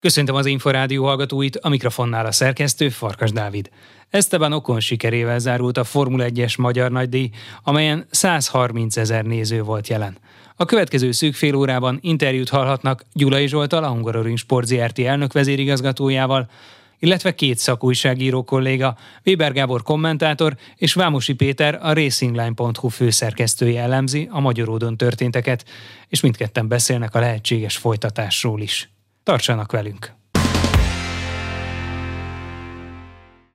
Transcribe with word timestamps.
Köszöntöm 0.00 0.34
az 0.34 0.46
Inforádió 0.46 1.04
hallgatóit, 1.04 1.56
a 1.56 1.68
mikrofonnál 1.68 2.26
a 2.26 2.32
szerkesztő 2.32 2.88
Farkas 2.88 3.32
Dávid. 3.32 3.70
Esteban 4.10 4.52
Okon 4.52 4.80
sikerével 4.80 5.38
zárult 5.38 5.78
a 5.78 5.84
Formula 5.84 6.24
1-es 6.28 6.58
magyar 6.58 6.90
nagydíj, 6.90 7.30
amelyen 7.62 8.06
130 8.10 8.96
ezer 8.96 9.24
néző 9.24 9.62
volt 9.62 9.88
jelen. 9.88 10.18
A 10.56 10.64
következő 10.64 11.12
szűk 11.12 11.34
fél 11.34 11.54
órában 11.54 11.98
interjút 12.02 12.48
hallhatnak 12.48 13.04
Gyulai 13.12 13.48
Zsoltal, 13.48 13.84
a 13.84 13.88
Hungaroring 13.88 14.36
Sport 14.36 14.66
ZRT 14.66 14.98
elnök 14.98 15.32
vezérigazgatójával, 15.32 16.50
illetve 16.98 17.34
két 17.34 17.58
szakújságíró 17.58 18.44
kolléga, 18.44 18.96
Weber 19.24 19.52
Gábor 19.52 19.82
kommentátor 19.82 20.56
és 20.76 20.94
Vámosi 20.94 21.32
Péter 21.32 21.78
a 21.82 21.92
racingline.hu 21.92 22.88
főszerkesztője 22.88 23.82
elemzi 23.82 24.28
a 24.30 24.40
Magyaródon 24.40 24.96
történteket, 24.96 25.64
és 26.08 26.20
mindketten 26.20 26.68
beszélnek 26.68 27.14
a 27.14 27.20
lehetséges 27.20 27.76
folytatásról 27.76 28.60
is. 28.60 28.90
Tartsanak 29.28 29.72
velünk! 29.72 30.12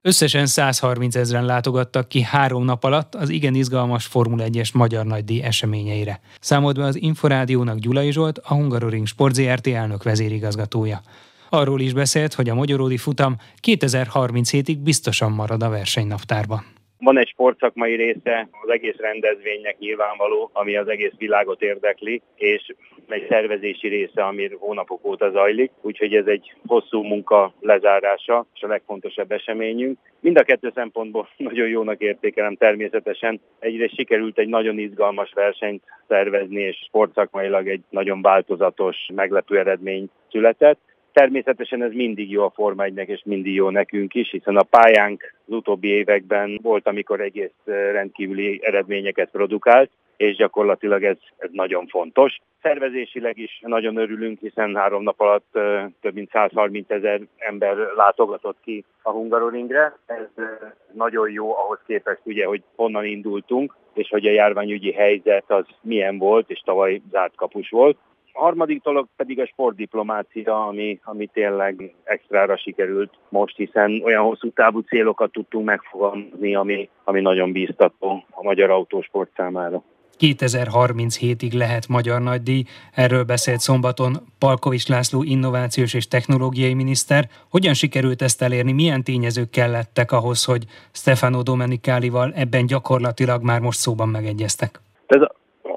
Összesen 0.02 0.46
130 0.46 1.14
ezeren 1.14 1.44
látogattak 1.44 2.08
ki 2.08 2.22
három 2.22 2.64
nap 2.64 2.84
alatt 2.84 3.14
az 3.14 3.28
igen 3.28 3.54
izgalmas 3.54 4.06
Formula 4.06 4.44
1-es 4.48 4.74
Magyar 4.74 5.06
Nagydíj 5.06 5.42
eseményeire. 5.42 6.20
Számolt 6.40 6.76
be 6.76 6.84
az 6.84 6.96
Inforádiónak 6.96 7.78
Gyulai 7.78 8.12
Zsolt, 8.12 8.38
a 8.38 8.54
Hungaroring 8.54 9.06
Sport 9.06 9.34
ZRT 9.34 9.66
elnök 9.66 10.02
vezérigazgatója. 10.02 11.00
Arról 11.48 11.80
is 11.80 11.92
beszélt, 11.92 12.34
hogy 12.34 12.48
a 12.48 12.54
magyaródi 12.54 12.96
futam 12.96 13.36
2037-ig 13.62 14.78
biztosan 14.82 15.32
marad 15.32 15.62
a 15.62 15.68
versenynaptárban. 15.68 16.73
Van 17.04 17.18
egy 17.18 17.28
sportszakmai 17.28 17.94
része 17.94 18.48
az 18.62 18.70
egész 18.70 18.96
rendezvénynek 18.96 19.78
nyilvánvaló, 19.78 20.50
ami 20.52 20.76
az 20.76 20.88
egész 20.88 21.12
világot 21.18 21.62
érdekli, 21.62 22.22
és 22.36 22.74
egy 23.08 23.26
szervezési 23.28 23.88
része, 23.88 24.24
ami 24.24 24.50
hónapok 24.58 25.04
óta 25.04 25.30
zajlik, 25.30 25.70
úgyhogy 25.80 26.14
ez 26.14 26.26
egy 26.26 26.52
hosszú 26.66 27.02
munka 27.02 27.52
lezárása, 27.60 28.46
és 28.54 28.62
a 28.62 28.66
legfontosabb 28.66 29.32
eseményünk. 29.32 29.98
Mind 30.20 30.38
a 30.38 30.42
kettő 30.42 30.72
szempontból 30.74 31.28
nagyon 31.48 31.68
jónak 31.68 32.00
értékelem 32.00 32.56
természetesen. 32.56 33.40
Egyre 33.58 33.88
sikerült 33.88 34.38
egy 34.38 34.48
nagyon 34.48 34.78
izgalmas 34.78 35.32
versenyt 35.32 35.82
szervezni, 36.08 36.60
és 36.60 36.76
sportszakmailag 36.86 37.68
egy 37.68 37.82
nagyon 37.90 38.22
változatos, 38.22 38.96
meglepő 39.14 39.58
eredmény 39.58 40.08
született. 40.30 40.78
Természetesen 41.14 41.82
ez 41.82 41.92
mindig 41.92 42.30
jó 42.30 42.42
a 42.42 42.50
Forma 42.54 42.84
1 42.84 42.98
és 43.08 43.22
mindig 43.24 43.54
jó 43.54 43.70
nekünk 43.70 44.14
is, 44.14 44.30
hiszen 44.30 44.56
a 44.56 44.62
pályánk 44.62 45.34
az 45.46 45.54
utóbbi 45.54 45.88
években 45.88 46.58
volt, 46.62 46.86
amikor 46.86 47.20
egész 47.20 47.52
rendkívüli 47.64 48.60
eredményeket 48.62 49.30
produkált, 49.30 49.90
és 50.16 50.36
gyakorlatilag 50.36 51.04
ez, 51.04 51.16
ez 51.36 51.48
nagyon 51.52 51.86
fontos. 51.86 52.40
Szervezésileg 52.62 53.38
is 53.38 53.60
nagyon 53.62 53.96
örülünk, 53.96 54.40
hiszen 54.40 54.76
három 54.76 55.02
nap 55.02 55.20
alatt 55.20 55.58
több 56.00 56.14
mint 56.14 56.30
130 56.30 56.90
ezer 56.90 57.20
ember 57.36 57.76
látogatott 57.96 58.58
ki 58.64 58.84
a 59.02 59.10
Hungaroringre. 59.10 59.98
Ez 60.06 60.44
nagyon 60.92 61.30
jó 61.30 61.56
ahhoz 61.56 61.78
képest, 61.86 62.20
ugye, 62.24 62.46
hogy 62.46 62.62
honnan 62.76 63.04
indultunk, 63.04 63.76
és 63.92 64.08
hogy 64.08 64.26
a 64.26 64.32
járványügyi 64.32 64.92
helyzet 64.92 65.44
az 65.46 65.64
milyen 65.80 66.18
volt, 66.18 66.50
és 66.50 66.60
tavaly 66.64 67.00
zárt 67.10 67.34
kapus 67.34 67.70
volt. 67.70 67.96
A 68.36 68.42
harmadik 68.42 68.82
dolog 68.82 69.08
pedig 69.16 69.40
a 69.40 69.46
sportdiplomácia, 69.46 70.66
ami, 70.66 71.00
ami 71.04 71.26
tényleg 71.26 71.94
extrára 72.04 72.56
sikerült 72.56 73.10
most, 73.28 73.56
hiszen 73.56 74.00
olyan 74.04 74.24
hosszú 74.24 74.50
távú 74.50 74.78
célokat 74.78 75.32
tudtunk 75.32 75.64
megfogalmazni, 75.64 76.54
ami, 76.54 76.88
ami 77.04 77.20
nagyon 77.20 77.52
bíztató 77.52 78.24
a 78.30 78.42
magyar 78.42 78.70
autósport 78.70 79.30
számára. 79.36 79.82
2037-ig 80.18 81.52
lehet 81.52 81.88
magyar 81.88 82.20
nagydíj. 82.20 82.62
Erről 82.94 83.24
beszélt 83.24 83.60
szombaton 83.60 84.12
Palkovics 84.38 84.88
László 84.88 85.22
innovációs 85.22 85.94
és 85.94 86.08
technológiai 86.08 86.74
miniszter. 86.74 87.24
Hogyan 87.50 87.74
sikerült 87.74 88.22
ezt 88.22 88.42
elérni, 88.42 88.72
milyen 88.72 89.04
tényezők 89.04 89.50
kellettek 89.50 90.12
ahhoz, 90.12 90.44
hogy 90.44 90.64
Stefano 90.92 91.42
Domenicalival 91.42 92.32
ebben 92.36 92.66
gyakorlatilag 92.66 93.42
már 93.42 93.60
most 93.60 93.78
szóban 93.78 94.08
megegyeztek? 94.08 94.80
Ez 95.06 95.20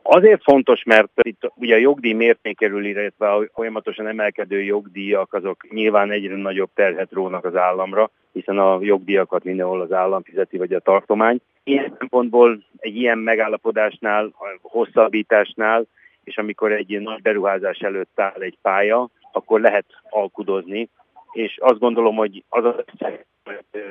Azért 0.10 0.44
fontos, 0.44 0.84
mert 0.84 1.12
itt 1.22 1.52
ugye 1.56 1.76
a 1.76 1.80
jogdíj 1.80 2.14
mértékerül, 2.14 2.86
illetve 2.86 3.32
a 3.32 3.48
folyamatosan 3.54 4.08
emelkedő 4.08 4.62
jogdíjak, 4.62 5.34
azok 5.34 5.70
nyilván 5.70 6.12
egyre 6.12 6.36
nagyobb 6.36 6.70
terhet 6.74 7.12
rónak 7.12 7.46
az 7.46 7.56
államra, 7.56 8.10
hiszen 8.32 8.58
a 8.58 8.78
jogdíjakat 8.82 9.44
mindenhol 9.44 9.82
az 9.82 9.92
állam 9.92 10.24
fizeti, 10.24 10.58
vagy 10.58 10.74
a 10.74 10.80
tartomány. 10.80 11.40
Ilyen 11.64 11.96
szempontból 11.98 12.64
egy 12.78 12.96
ilyen 12.96 13.18
megállapodásnál, 13.18 14.34
hosszabbításnál, 14.62 15.86
és 16.24 16.38
amikor 16.38 16.72
egy 16.72 17.00
nagy 17.00 17.22
beruházás 17.22 17.80
előtt 17.80 18.20
áll 18.20 18.40
egy 18.42 18.58
pálya, 18.62 19.10
akkor 19.32 19.62
lehet 19.62 19.86
alkudozni, 20.10 20.90
és 21.38 21.58
azt 21.62 21.80
gondolom, 21.80 22.16
hogy 22.16 22.44
az 22.50 22.66
az 22.66 22.84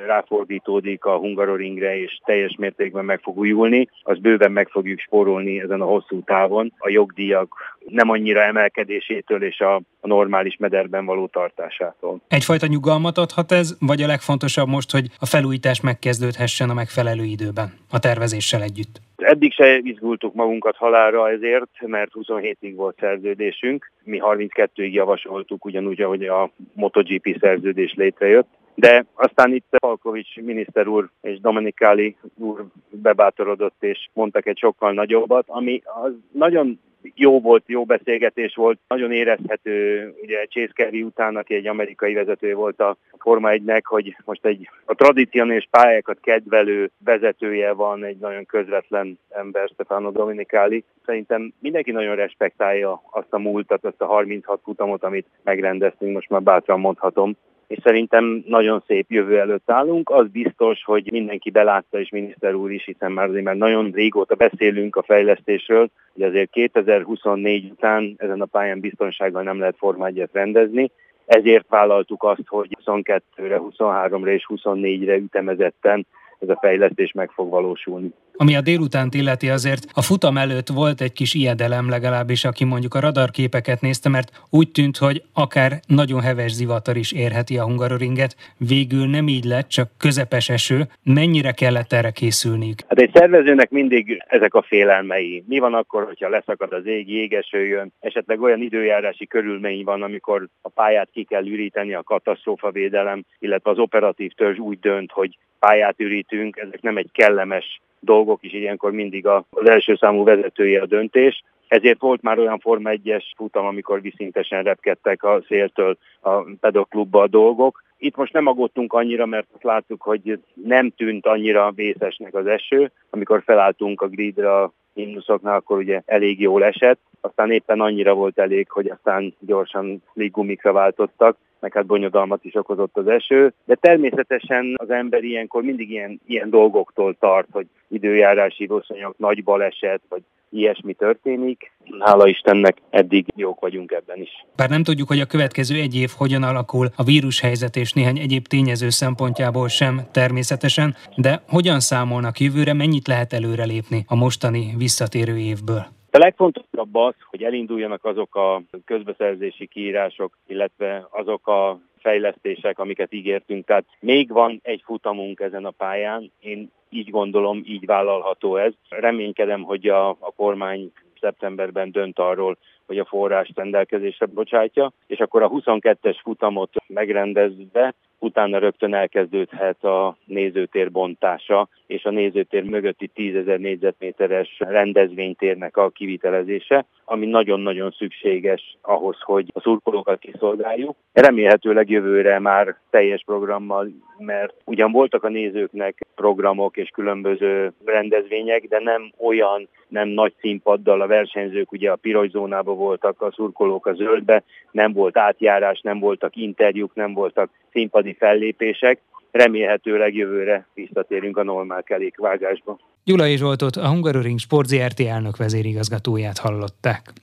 ráfordítódik 0.05 1.05
a 1.05 1.17
Hungaroringre, 1.17 1.99
és 1.99 2.19
teljes 2.25 2.55
mértékben 2.57 3.05
meg 3.05 3.19
fog 3.19 3.37
újulni, 3.37 3.89
az 4.01 4.19
bőven 4.19 4.51
meg 4.51 4.67
fogjuk 4.67 4.99
spórolni 4.99 5.59
ezen 5.59 5.81
a 5.81 5.85
hosszú 5.85 6.23
távon 6.23 6.73
a 6.77 6.89
jogdíjak 6.89 7.77
nem 7.85 8.09
annyira 8.09 8.41
emelkedésétől 8.41 9.43
és 9.43 9.59
a, 9.59 9.75
a 9.75 10.07
normális 10.07 10.57
mederben 10.57 11.05
való 11.05 11.27
tartásától. 11.27 12.21
Egyfajta 12.27 12.67
nyugalmat 12.67 13.17
adhat 13.17 13.51
ez, 13.51 13.77
vagy 13.79 14.01
a 14.01 14.07
legfontosabb 14.07 14.67
most, 14.67 14.91
hogy 14.91 15.07
a 15.19 15.25
felújítás 15.25 15.81
megkezdődhessen 15.81 16.69
a 16.69 16.73
megfelelő 16.73 17.23
időben, 17.23 17.73
a 17.91 17.99
tervezéssel 17.99 18.61
együtt? 18.61 19.06
Eddig 19.17 19.53
se 19.53 19.77
izgultuk 19.77 20.33
magunkat 20.33 20.75
halára 20.75 21.29
ezért, 21.29 21.69
mert 21.81 22.11
27-ig 22.13 22.73
volt 22.75 22.97
szerződésünk. 22.99 23.91
Mi 24.03 24.21
32-ig 24.23 24.91
javasoltuk, 24.91 25.65
ugyanúgy, 25.65 26.01
ahogy 26.01 26.25
a 26.25 26.49
MotoGP 26.73 27.37
szerződés 27.39 27.93
létrejött. 27.93 28.47
De 28.75 29.05
aztán 29.13 29.53
itt 29.53 29.65
Palkovics 29.77 30.35
miniszter 30.35 30.87
úr 30.87 31.09
és 31.21 31.39
Dominikáli 31.39 32.15
úr 32.35 32.65
bebátorodott 32.89 33.83
és 33.83 34.09
mondtak 34.13 34.45
egy 34.45 34.57
sokkal 34.57 34.93
nagyobbat, 34.93 35.45
ami 35.47 35.81
az 36.03 36.11
nagyon 36.31 36.79
jó 37.15 37.39
volt, 37.39 37.63
jó 37.65 37.85
beszélgetés 37.85 38.55
volt, 38.55 38.79
nagyon 38.87 39.11
érezhető, 39.11 40.13
ugye 40.21 40.45
Chase 40.45 40.71
Carey 40.73 41.03
után, 41.03 41.35
aki 41.35 41.55
egy 41.55 41.67
amerikai 41.67 42.13
vezető 42.13 42.53
volt 42.53 42.79
a 42.79 42.97
Forma 43.17 43.49
1-nek, 43.51 43.81
hogy 43.83 44.15
most 44.25 44.45
egy 44.45 44.69
a 44.85 44.93
tradicionális 44.93 45.67
pályákat 45.71 46.19
kedvelő 46.21 46.91
vezetője 47.05 47.71
van, 47.71 48.03
egy 48.03 48.17
nagyon 48.17 48.45
közvetlen 48.45 49.19
ember, 49.29 49.69
Stefano 49.73 50.11
Dominicali. 50.11 50.83
Szerintem 51.05 51.53
mindenki 51.59 51.91
nagyon 51.91 52.15
respektálja 52.15 53.01
azt 53.11 53.33
a 53.33 53.37
múltat, 53.37 53.85
azt 53.85 54.01
a 54.01 54.05
36 54.05 54.59
futamot, 54.63 55.03
amit 55.03 55.27
megrendeztünk, 55.43 56.13
most 56.13 56.29
már 56.29 56.41
bátran 56.41 56.79
mondhatom 56.79 57.37
és 57.67 57.77
szerintem 57.83 58.43
nagyon 58.47 58.83
szép 58.87 59.11
jövő 59.11 59.39
előtt 59.39 59.71
állunk. 59.71 60.09
Az 60.09 60.27
biztos, 60.27 60.83
hogy 60.83 61.11
mindenki 61.11 61.49
belátta, 61.49 61.99
és 61.99 62.09
miniszter 62.09 62.53
úr 62.53 62.71
is, 62.71 62.85
hiszen 62.85 63.11
már 63.11 63.27
azért 63.27 63.43
már 63.43 63.55
nagyon 63.55 63.91
régóta 63.91 64.35
beszélünk 64.35 64.95
a 64.95 65.03
fejlesztésről, 65.03 65.89
hogy 66.13 66.23
azért 66.23 66.51
2024 66.51 67.69
után 67.71 68.15
ezen 68.17 68.41
a 68.41 68.45
pályán 68.45 68.79
biztonsággal 68.79 69.43
nem 69.43 69.59
lehet 69.59 69.75
Forma 69.77 70.09
rendezni, 70.31 70.91
ezért 71.25 71.65
vállaltuk 71.69 72.23
azt, 72.23 72.47
hogy 72.47 72.77
22-re, 72.85 73.61
23-ra 73.61 74.27
és 74.27 74.45
24-re 74.47 75.15
ütemezetten 75.15 76.05
ez 76.39 76.49
a 76.49 76.57
fejlesztés 76.61 77.11
meg 77.11 77.29
fog 77.31 77.49
valósulni. 77.49 78.13
Ami 78.39 78.55
a 78.55 78.61
délutánt 78.61 79.13
illeti 79.13 79.49
azért 79.49 79.85
a 79.93 80.01
futam 80.01 80.37
előtt 80.37 80.67
volt 80.67 81.01
egy 81.01 81.13
kis 81.13 81.33
ijedelem 81.33 81.89
legalábbis, 81.89 82.45
aki 82.45 82.63
mondjuk 82.63 82.93
a 82.93 82.99
radarképeket 82.99 83.81
nézte, 83.81 84.09
mert 84.09 84.45
úgy 84.49 84.71
tűnt, 84.71 84.97
hogy 84.97 85.21
akár 85.33 85.71
nagyon 85.87 86.21
heves 86.21 86.51
zivatar 86.51 86.97
is 86.97 87.11
érheti 87.11 87.57
a 87.57 87.63
Hungaroringet. 87.63 88.35
Végül 88.57 89.07
nem 89.07 89.27
így 89.27 89.43
lett, 89.43 89.67
csak 89.67 89.89
közepes 89.97 90.49
eső. 90.49 90.81
Mennyire 91.03 91.51
kellett 91.51 91.93
erre 91.93 92.11
készülniük? 92.11 92.79
Hát 92.87 92.99
egy 92.99 93.11
szervezőnek 93.13 93.69
mindig 93.69 94.23
ezek 94.27 94.53
a 94.53 94.61
félelmei. 94.61 95.43
Mi 95.47 95.59
van 95.59 95.73
akkor, 95.73 96.03
hogyha 96.03 96.29
leszakad 96.29 96.73
az 96.73 96.85
ég, 96.85 97.09
jégeső 97.09 97.65
jön, 97.65 97.93
esetleg 97.99 98.41
olyan 98.41 98.61
időjárási 98.61 99.27
körülmény 99.27 99.83
van, 99.83 100.01
amikor 100.01 100.47
a 100.61 100.69
pályát 100.69 101.09
ki 101.11 101.23
kell 101.23 101.45
üríteni 101.45 101.93
a 101.93 102.03
katasztrófavédelem, 102.03 103.25
illetve 103.39 103.71
az 103.71 103.79
operatív 103.79 104.31
törzs 104.31 104.57
úgy 104.57 104.79
dönt, 104.79 105.11
hogy 105.11 105.37
pályát 105.59 105.99
ürítünk, 105.99 106.57
ezek 106.57 106.81
nem 106.81 106.97
egy 106.97 107.09
kellemes 107.11 107.81
dolgok 107.99 108.43
is, 108.43 108.53
ilyenkor 108.53 108.91
mindig 108.91 109.27
az 109.27 109.43
első 109.65 109.95
számú 109.95 110.23
vezetője 110.23 110.81
a 110.81 110.85
döntés. 110.85 111.43
Ezért 111.67 111.99
volt 111.99 112.21
már 112.21 112.39
olyan 112.39 112.59
Forma 112.59 112.89
1-es 112.93 113.23
futam, 113.35 113.65
amikor 113.65 114.01
viszintesen 114.01 114.63
repkedtek 114.63 115.23
a 115.23 115.41
széltől 115.47 115.97
a 116.21 116.31
pedoklubba 116.59 117.21
a 117.21 117.27
dolgok. 117.27 117.83
Itt 117.97 118.15
most 118.15 118.33
nem 118.33 118.47
aggódtunk 118.47 118.93
annyira, 118.93 119.25
mert 119.25 119.47
azt 119.53 119.63
láttuk, 119.63 120.01
hogy 120.01 120.39
nem 120.53 120.89
tűnt 120.89 121.25
annyira 121.25 121.71
vészesnek 121.71 122.33
az 122.35 122.45
eső. 122.47 122.91
Amikor 123.09 123.41
felálltunk 123.45 124.01
a 124.01 124.07
gridre 124.07 124.53
a 124.53 124.71
himnuszoknál, 124.93 125.55
akkor 125.55 125.77
ugye 125.77 126.01
elég 126.05 126.41
jól 126.41 126.63
esett. 126.63 126.99
Aztán 127.21 127.51
éppen 127.51 127.79
annyira 127.79 128.13
volt 128.13 128.39
elég, 128.39 128.69
hogy 128.69 128.87
aztán 128.87 129.33
gyorsan 129.39 130.03
léggumikra 130.13 130.71
váltottak, 130.71 131.37
meg 131.59 131.73
hát 131.73 131.85
bonyodalmat 131.85 132.43
is 132.43 132.55
okozott 132.55 132.97
az 132.97 133.07
eső, 133.07 133.53
de 133.65 133.75
természetesen 133.75 134.75
az 134.77 134.89
ember 134.89 135.23
ilyenkor 135.23 135.63
mindig 135.63 135.91
ilyen, 135.91 136.21
ilyen 136.27 136.49
dolgoktól 136.49 137.15
tart, 137.19 137.47
hogy 137.51 137.67
időjárási 137.87 138.65
viszonyok, 138.67 139.17
nagy 139.17 139.43
baleset, 139.43 140.01
vagy 140.09 140.21
ilyesmi 140.49 140.93
történik. 140.93 141.71
Hála 141.99 142.27
Istennek 142.27 142.77
eddig 142.89 143.25
jók 143.35 143.59
vagyunk 143.59 143.91
ebben 143.91 144.21
is. 144.21 144.45
Bár 144.55 144.69
nem 144.69 144.83
tudjuk, 144.83 145.07
hogy 145.07 145.19
a 145.19 145.25
következő 145.25 145.75
egy 145.75 145.95
év 145.95 146.09
hogyan 146.17 146.43
alakul 146.43 146.87
a 146.95 147.03
vírushelyzet 147.03 147.75
és 147.75 147.93
néhány 147.93 148.19
egyéb 148.19 148.47
tényező 148.47 148.89
szempontjából 148.89 149.67
sem 149.67 150.01
természetesen, 150.11 150.95
de 151.15 151.41
hogyan 151.47 151.79
számolnak 151.79 152.39
jövőre, 152.39 152.73
mennyit 152.73 153.07
lehet 153.07 153.33
előrelépni 153.33 154.03
a 154.07 154.15
mostani 154.15 154.73
visszatérő 154.77 155.37
évből? 155.37 155.96
A 156.11 156.17
legfontosabb 156.17 156.95
az, 156.95 157.15
hogy 157.29 157.43
elinduljanak 157.43 158.05
azok 158.05 158.35
a 158.35 158.61
közbeszerzési 158.85 159.67
kiírások, 159.67 160.37
illetve 160.47 161.07
azok 161.09 161.47
a 161.47 161.79
fejlesztések, 161.99 162.79
amiket 162.79 163.13
ígértünk. 163.13 163.65
Tehát 163.65 163.85
még 163.99 164.31
van 164.31 164.59
egy 164.63 164.81
futamunk 164.85 165.39
ezen 165.39 165.65
a 165.65 165.71
pályán. 165.71 166.31
Én 166.39 166.71
így 166.89 167.09
gondolom, 167.09 167.63
így 167.65 167.85
vállalható 167.85 168.55
ez. 168.55 168.73
Reménykedem, 168.89 169.61
hogy 169.61 169.87
a, 169.87 170.09
a 170.09 170.33
kormány 170.35 170.91
szeptemberben 171.19 171.91
dönt 171.91 172.19
arról, 172.19 172.57
hogy 172.85 172.99
a 172.99 173.05
forrást 173.05 173.51
rendelkezésre 173.55 174.25
bocsátja, 174.25 174.91
és 175.07 175.19
akkor 175.19 175.43
a 175.43 175.49
22-es 175.49 176.17
futamot 176.23 176.73
megrendezve 176.87 177.93
utána 178.19 178.57
rögtön 178.57 178.93
elkezdődhet 178.93 179.83
a 179.83 180.17
nézőtér 180.25 180.91
bontása, 180.91 181.69
és 181.87 182.03
a 182.03 182.09
nézőtér 182.09 182.63
mögötti 182.63 183.11
10.000 183.15 183.57
négyzetméteres 183.57 184.55
rendezvénytérnek 184.59 185.77
a 185.77 185.89
kivitelezése, 185.89 186.85
ami 187.05 187.25
nagyon-nagyon 187.25 187.91
szükséges 187.91 188.77
ahhoz, 188.81 189.17
hogy 189.21 189.51
a 189.53 189.59
szurkolókat 189.59 190.19
kiszolgáljuk. 190.19 190.95
Remélhetőleg 191.13 191.89
jövőre 191.89 192.39
már 192.39 192.75
teljes 192.89 193.23
programmal, 193.25 193.87
mert 194.17 194.53
ugyan 194.65 194.91
voltak 194.91 195.23
a 195.23 195.29
nézőknek 195.29 196.05
programok 196.15 196.77
és 196.77 196.89
különböző 196.89 197.71
rendezvények, 197.85 198.63
de 198.63 198.79
nem 198.79 199.11
olyan, 199.17 199.67
nem 199.87 200.07
nagy 200.07 200.33
színpaddal, 200.39 201.01
a 201.01 201.07
versenyzők 201.07 201.71
ugye 201.71 201.91
a 201.91 201.95
piros 201.95 202.29
zónában 202.29 202.77
voltak, 202.77 203.21
a 203.21 203.31
szurkolók 203.31 203.85
a 203.85 203.93
zöldbe, 203.93 204.43
nem 204.71 204.93
volt 204.93 205.17
átjárás, 205.17 205.81
nem 205.81 205.99
voltak 205.99 206.35
interjúk, 206.35 206.95
nem 206.95 207.13
voltak 207.13 207.49
színpadi 207.71 208.13
fellépések. 208.13 208.99
Remélhetőleg 209.31 210.15
jövőre 210.15 210.67
visszatérünk 210.73 211.37
a 211.37 211.43
normál 211.43 211.83
kerékvágásba. 211.83 212.79
Gyulai 213.03 213.37
Zsoltot, 213.37 213.75
a 213.75 213.87
Hungaroring 213.87 214.39
Sport 214.39 214.67
ZRT 214.67 214.99
elnök 214.99 215.37
vezérigazgatóját 215.37 216.37
hallották. 216.37 217.13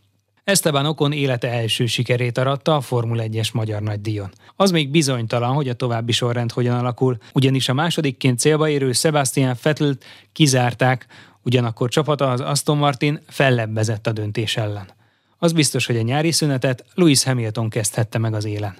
Esteban 0.45 0.87
Okon 0.87 1.13
élete 1.13 1.49
első 1.49 1.87
sikerét 1.87 2.39
aratta 2.39 2.75
a 2.75 2.81
Formula 2.81 3.23
1-es 3.27 3.55
magyar 3.55 3.83
nagydíjon. 3.83 4.31
Az 4.57 4.71
még 4.71 4.91
bizonytalan, 4.91 5.55
hogy 5.55 5.69
a 5.69 5.75
további 5.75 6.13
sorrend 6.13 6.53
hogyan 6.53 6.79
alakul, 6.79 7.17
ugyanis 7.35 7.69
a 7.69 7.75
másodikként 7.75 8.39
célba 8.39 8.69
érő 8.69 8.93
Sebastian 8.93 9.55
vettel 9.63 9.93
kizárták, 10.33 11.07
ugyanakkor 11.45 11.89
csapata 11.89 12.31
az 12.31 12.41
Aston 12.41 12.77
Martin 12.77 13.21
fellebbezett 13.27 14.07
a 14.07 14.13
döntés 14.13 14.57
ellen. 14.57 14.87
Az 15.39 15.53
biztos, 15.53 15.87
hogy 15.87 15.97
a 15.97 16.03
nyári 16.03 16.31
szünetet 16.31 16.85
Louis 16.95 17.25
Hamilton 17.25 17.69
kezdhette 17.69 18.19
meg 18.19 18.35
az 18.35 18.45
élen. 18.45 18.75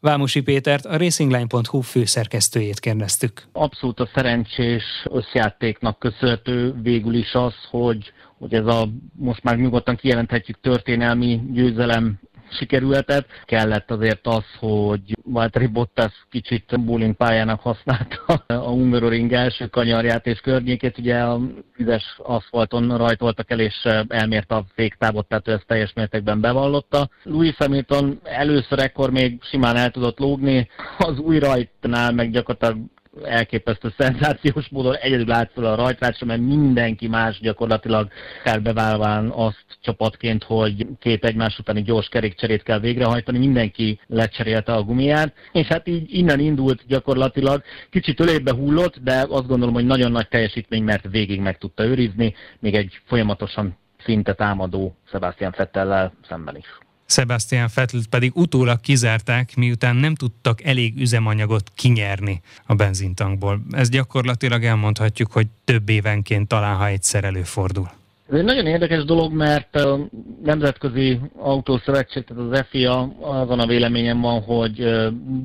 Vámosi 0.00 0.40
Pétert, 0.40 0.86
a 0.86 0.96
racingline.hu 0.96 1.80
főszerkesztőjét 1.80 2.80
kérdeztük. 2.80 3.46
Abszolút 3.52 4.00
a 4.00 4.10
szerencsés 4.14 4.82
összjátéknak 5.10 5.98
köszönhető 5.98 6.74
végül 6.82 7.14
is 7.14 7.32
az, 7.32 7.54
hogy, 7.70 8.12
hogy 8.38 8.54
ez 8.54 8.66
a 8.66 8.88
most 9.12 9.42
már 9.42 9.56
nyugodtan 9.56 9.96
kijelenthetjük 9.96 10.60
történelmi 10.60 11.40
győzelem 11.52 12.20
sikerültet. 12.52 13.26
Kellett 13.44 13.90
azért 13.90 14.26
az, 14.26 14.44
hogy 14.58 15.00
Valtteri 15.24 15.66
Bottas 15.66 16.26
kicsit 16.30 16.84
bowling 16.84 17.14
pályának 17.14 17.60
használta 17.60 18.44
a 18.46 18.70
Hungaroring 18.70 19.32
első 19.32 19.66
kanyarját 19.66 20.26
és 20.26 20.40
környékét. 20.40 20.98
Ugye 20.98 21.18
a 21.18 21.40
vizes 21.76 22.16
aszfalton 22.18 22.96
rajtoltak 22.96 23.50
el, 23.50 23.60
és 23.60 23.88
elmérte 24.08 24.54
a 24.54 24.64
féktávot, 24.74 25.28
tehát 25.28 25.48
ő 25.48 25.52
ezt 25.52 25.66
teljes 25.66 25.92
mértékben 25.92 26.40
bevallotta. 26.40 27.08
Louis 27.22 27.56
Hamilton 27.56 28.20
először 28.22 28.78
ekkor 28.78 29.10
még 29.10 29.42
simán 29.42 29.76
el 29.76 29.90
tudott 29.90 30.18
lógni, 30.18 30.68
az 30.98 31.18
új 31.18 31.38
rajtnál 31.38 32.12
meg 32.12 32.30
gyakorlatilag 32.30 32.84
elképesztő 33.24 33.92
szenzációs 33.98 34.68
módon 34.68 34.94
egyedül 34.94 35.34
fel 35.34 35.64
a 35.64 35.74
rajtrácsra, 35.74 36.26
mert 36.26 36.40
mindenki 36.40 37.08
más 37.08 37.40
gyakorlatilag 37.40 38.08
elbeválván 38.44 39.30
azt 39.30 39.64
csapatként, 39.80 40.44
hogy 40.44 40.86
két 40.98 41.24
egymás 41.24 41.58
utáni 41.58 41.82
gyors 41.82 42.08
kerékcserét 42.08 42.62
kell 42.62 42.80
végrehajtani, 42.80 43.38
mindenki 43.38 44.00
lecserélte 44.06 44.72
a 44.72 44.82
gumiját, 44.82 45.34
és 45.52 45.66
hát 45.66 45.88
így 45.88 46.14
innen 46.14 46.40
indult 46.40 46.86
gyakorlatilag, 46.86 47.62
kicsit 47.90 48.20
ölébe 48.20 48.52
hullott, 48.52 48.98
de 48.98 49.26
azt 49.28 49.46
gondolom, 49.46 49.74
hogy 49.74 49.86
nagyon 49.86 50.12
nagy 50.12 50.28
teljesítmény, 50.28 50.82
mert 50.82 51.08
végig 51.10 51.40
meg 51.40 51.58
tudta 51.58 51.84
őrizni, 51.84 52.34
még 52.58 52.74
egy 52.74 53.00
folyamatosan 53.04 53.78
szinte 54.04 54.34
támadó 54.34 54.96
Sebastian 55.10 55.52
Fettellel 55.52 56.12
szemben 56.28 56.56
is. 56.56 56.89
Sebastian 57.10 57.70
Vettel 57.74 58.00
pedig 58.10 58.36
utólag 58.36 58.80
kizárták, 58.80 59.56
miután 59.56 59.96
nem 59.96 60.14
tudtak 60.14 60.62
elég 60.62 61.00
üzemanyagot 61.00 61.70
kinyerni 61.74 62.40
a 62.66 62.74
benzíntankból. 62.74 63.60
Ez 63.70 63.88
gyakorlatilag 63.88 64.64
elmondhatjuk, 64.64 65.32
hogy 65.32 65.46
több 65.64 65.88
évenként 65.88 66.48
talán, 66.48 66.76
ha 66.76 66.86
egyszer 66.86 67.24
előfordul. 67.24 67.90
Ez 68.30 68.38
egy 68.38 68.44
nagyon 68.44 68.66
érdekes 68.66 69.04
dolog, 69.04 69.32
mert 69.32 69.76
a 69.76 70.08
Nemzetközi 70.42 71.20
Autószövetség, 71.36 72.24
tehát 72.24 72.42
az 72.42 72.66
FIA 72.68 73.00
azon 73.20 73.60
a 73.60 73.66
véleményem 73.66 74.20
van, 74.20 74.42
hogy 74.42 74.78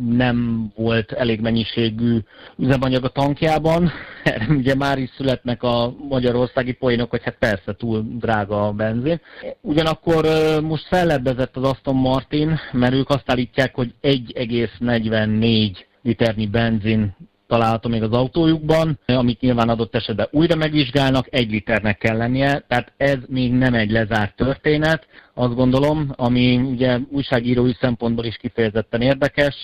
nem 0.10 0.68
volt 0.76 1.12
elég 1.12 1.42
mennyiségű 1.42 2.18
üzemanyag 2.58 3.04
a 3.04 3.10
tankjában. 3.10 3.92
Erre 4.24 4.46
ugye 4.50 4.76
már 4.76 4.98
is 4.98 5.10
születnek 5.18 5.64
a 5.64 5.96
magyarországi 6.10 6.72
poénok, 6.72 7.10
hogy 7.10 7.24
hát 7.24 7.38
persze 7.40 7.76
túl 7.76 8.06
drága 8.20 8.68
a 8.68 8.72
benzin. 8.72 9.22
Ugyanakkor 9.62 10.26
most 10.62 10.88
fellebbezett 10.88 11.58
az 11.58 11.64
Aston 11.64 11.96
Martin, 11.96 12.60
mert 12.72 12.94
ők 12.94 13.10
azt 13.10 13.32
állítják, 13.32 13.76
hogy 13.76 13.94
1,44 14.02 15.76
liternyi 16.02 16.48
benzin 16.48 17.16
található 17.47 17.89
még 17.89 18.03
az 18.03 18.12
autójukban, 18.12 19.00
amit 19.06 19.42
nyilván 19.42 19.69
adott 19.69 19.95
esetben 19.95 20.27
újra 20.31 20.56
megvizsgálnak, 20.56 21.27
egy 21.30 21.51
liternek 21.51 21.97
kell 21.97 22.18
lennie, 22.18 22.63
tehát 22.68 22.92
ez 22.97 23.18
még 23.27 23.51
nem 23.51 23.74
egy 23.74 23.92
lezárt 23.92 24.36
történet, 24.36 25.07
azt 25.38 25.56
gondolom, 25.56 26.13
ami 26.15 26.57
ugye 26.57 27.00
újságírói 27.09 27.74
szempontból 27.80 28.25
is 28.25 28.38
kifejezetten 28.38 29.01
érdekes, 29.01 29.56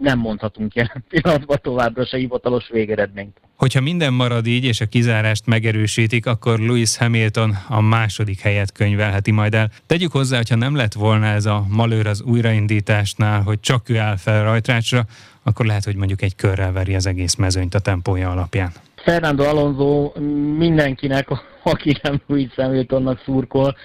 nem 0.00 0.18
mondhatunk 0.18 0.74
jelen 0.74 1.04
pillanatban 1.08 1.58
továbbra 1.62 2.06
se 2.06 2.16
hivatalos 2.16 2.68
végeredményt. 2.72 3.40
Hogyha 3.56 3.80
minden 3.80 4.12
marad 4.12 4.46
így, 4.46 4.64
és 4.64 4.80
a 4.80 4.86
kizárást 4.86 5.46
megerősítik, 5.46 6.26
akkor 6.26 6.58
Lewis 6.58 6.96
Hamilton 6.96 7.56
a 7.68 7.80
második 7.80 8.40
helyet 8.40 8.72
könyvelheti 8.72 9.30
majd 9.30 9.54
el. 9.54 9.70
Tegyük 9.86 10.12
hozzá, 10.12 10.36
hogyha 10.36 10.56
nem 10.56 10.76
lett 10.76 10.92
volna 10.92 11.26
ez 11.26 11.46
a 11.46 11.64
malőr 11.68 12.06
az 12.06 12.22
újraindításnál, 12.22 13.42
hogy 13.42 13.60
csak 13.60 13.88
ő 13.88 13.98
áll 13.98 14.16
fel 14.16 14.42
rajtrácsra, 14.42 15.06
akkor 15.46 15.66
lehet, 15.66 15.84
hogy 15.84 15.96
mondjuk 15.96 16.22
egy 16.22 16.36
körrel 16.36 16.72
veri 16.72 16.94
az 16.94 17.06
egész 17.06 17.34
mezőnyt 17.34 17.74
a 17.74 17.78
tempója 17.78 18.30
alapján. 18.30 18.72
Fernando 18.96 19.44
Alonso 19.44 20.12
mindenkinek, 20.56 21.28
aki 21.62 21.96
nem 22.02 22.20
Louis 22.26 22.54
Hamiltonnak 22.54 23.20
szurkol, 23.24 23.76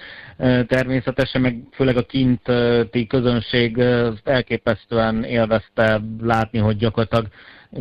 természetesen, 0.66 1.40
meg 1.40 1.56
főleg 1.72 1.96
a 1.96 2.02
kinti 2.02 3.06
közönség 3.08 3.78
elképesztően 4.24 5.24
élvezte 5.24 6.00
látni, 6.20 6.58
hogy 6.58 6.76
gyakorlatilag 6.76 7.26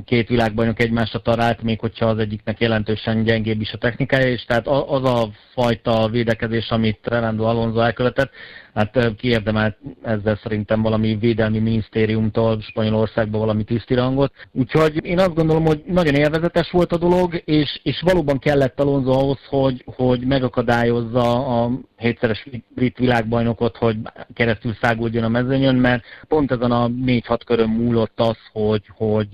két 0.05 0.27
világbajnok 0.27 0.79
egymásra 0.79 1.19
talált, 1.19 1.61
még 1.61 1.79
hogyha 1.79 2.05
az 2.05 2.17
egyiknek 2.17 2.59
jelentősen 2.59 3.23
gyengébb 3.23 3.61
is 3.61 3.71
a 3.71 3.77
technikája, 3.77 4.27
és 4.27 4.43
tehát 4.43 4.67
az 4.67 5.03
a 5.03 5.29
fajta 5.53 6.07
védekezés, 6.11 6.69
amit 6.69 6.99
Fernando 7.01 7.43
Alonso 7.43 7.79
elkövetett, 7.79 8.31
hát 8.73 9.15
kiérdemelt 9.17 9.77
ezzel 10.03 10.39
szerintem 10.43 10.81
valami 10.81 11.15
védelmi 11.15 11.59
minisztériumtól 11.59 12.61
Spanyolországban 12.61 13.39
valami 13.39 13.63
tisztirangot. 13.63 14.33
Úgyhogy 14.51 15.05
én 15.05 15.19
azt 15.19 15.35
gondolom, 15.35 15.65
hogy 15.65 15.83
nagyon 15.85 16.13
élvezetes 16.13 16.71
volt 16.71 16.91
a 16.91 16.97
dolog, 16.97 17.41
és, 17.45 17.79
és 17.83 18.01
valóban 18.01 18.39
kellett 18.39 18.79
Alonso 18.79 19.11
ahhoz, 19.11 19.39
hogy, 19.47 19.83
hogy 19.85 20.25
megakadályozza 20.25 21.45
a 21.61 21.71
hétszeres 22.01 22.47
brit 22.75 22.97
világbajnokot, 22.97 23.77
hogy 23.77 23.95
keresztül 24.33 24.73
száguldjon 24.81 25.23
a 25.23 25.29
mezőnyön, 25.29 25.75
mert 25.75 26.03
pont 26.27 26.51
ezen 26.51 26.71
a 26.71 26.87
4-6 26.87 27.39
körön 27.45 27.69
múlott 27.69 28.19
az, 28.19 28.37
hogy, 28.51 28.83
hogy 28.87 29.29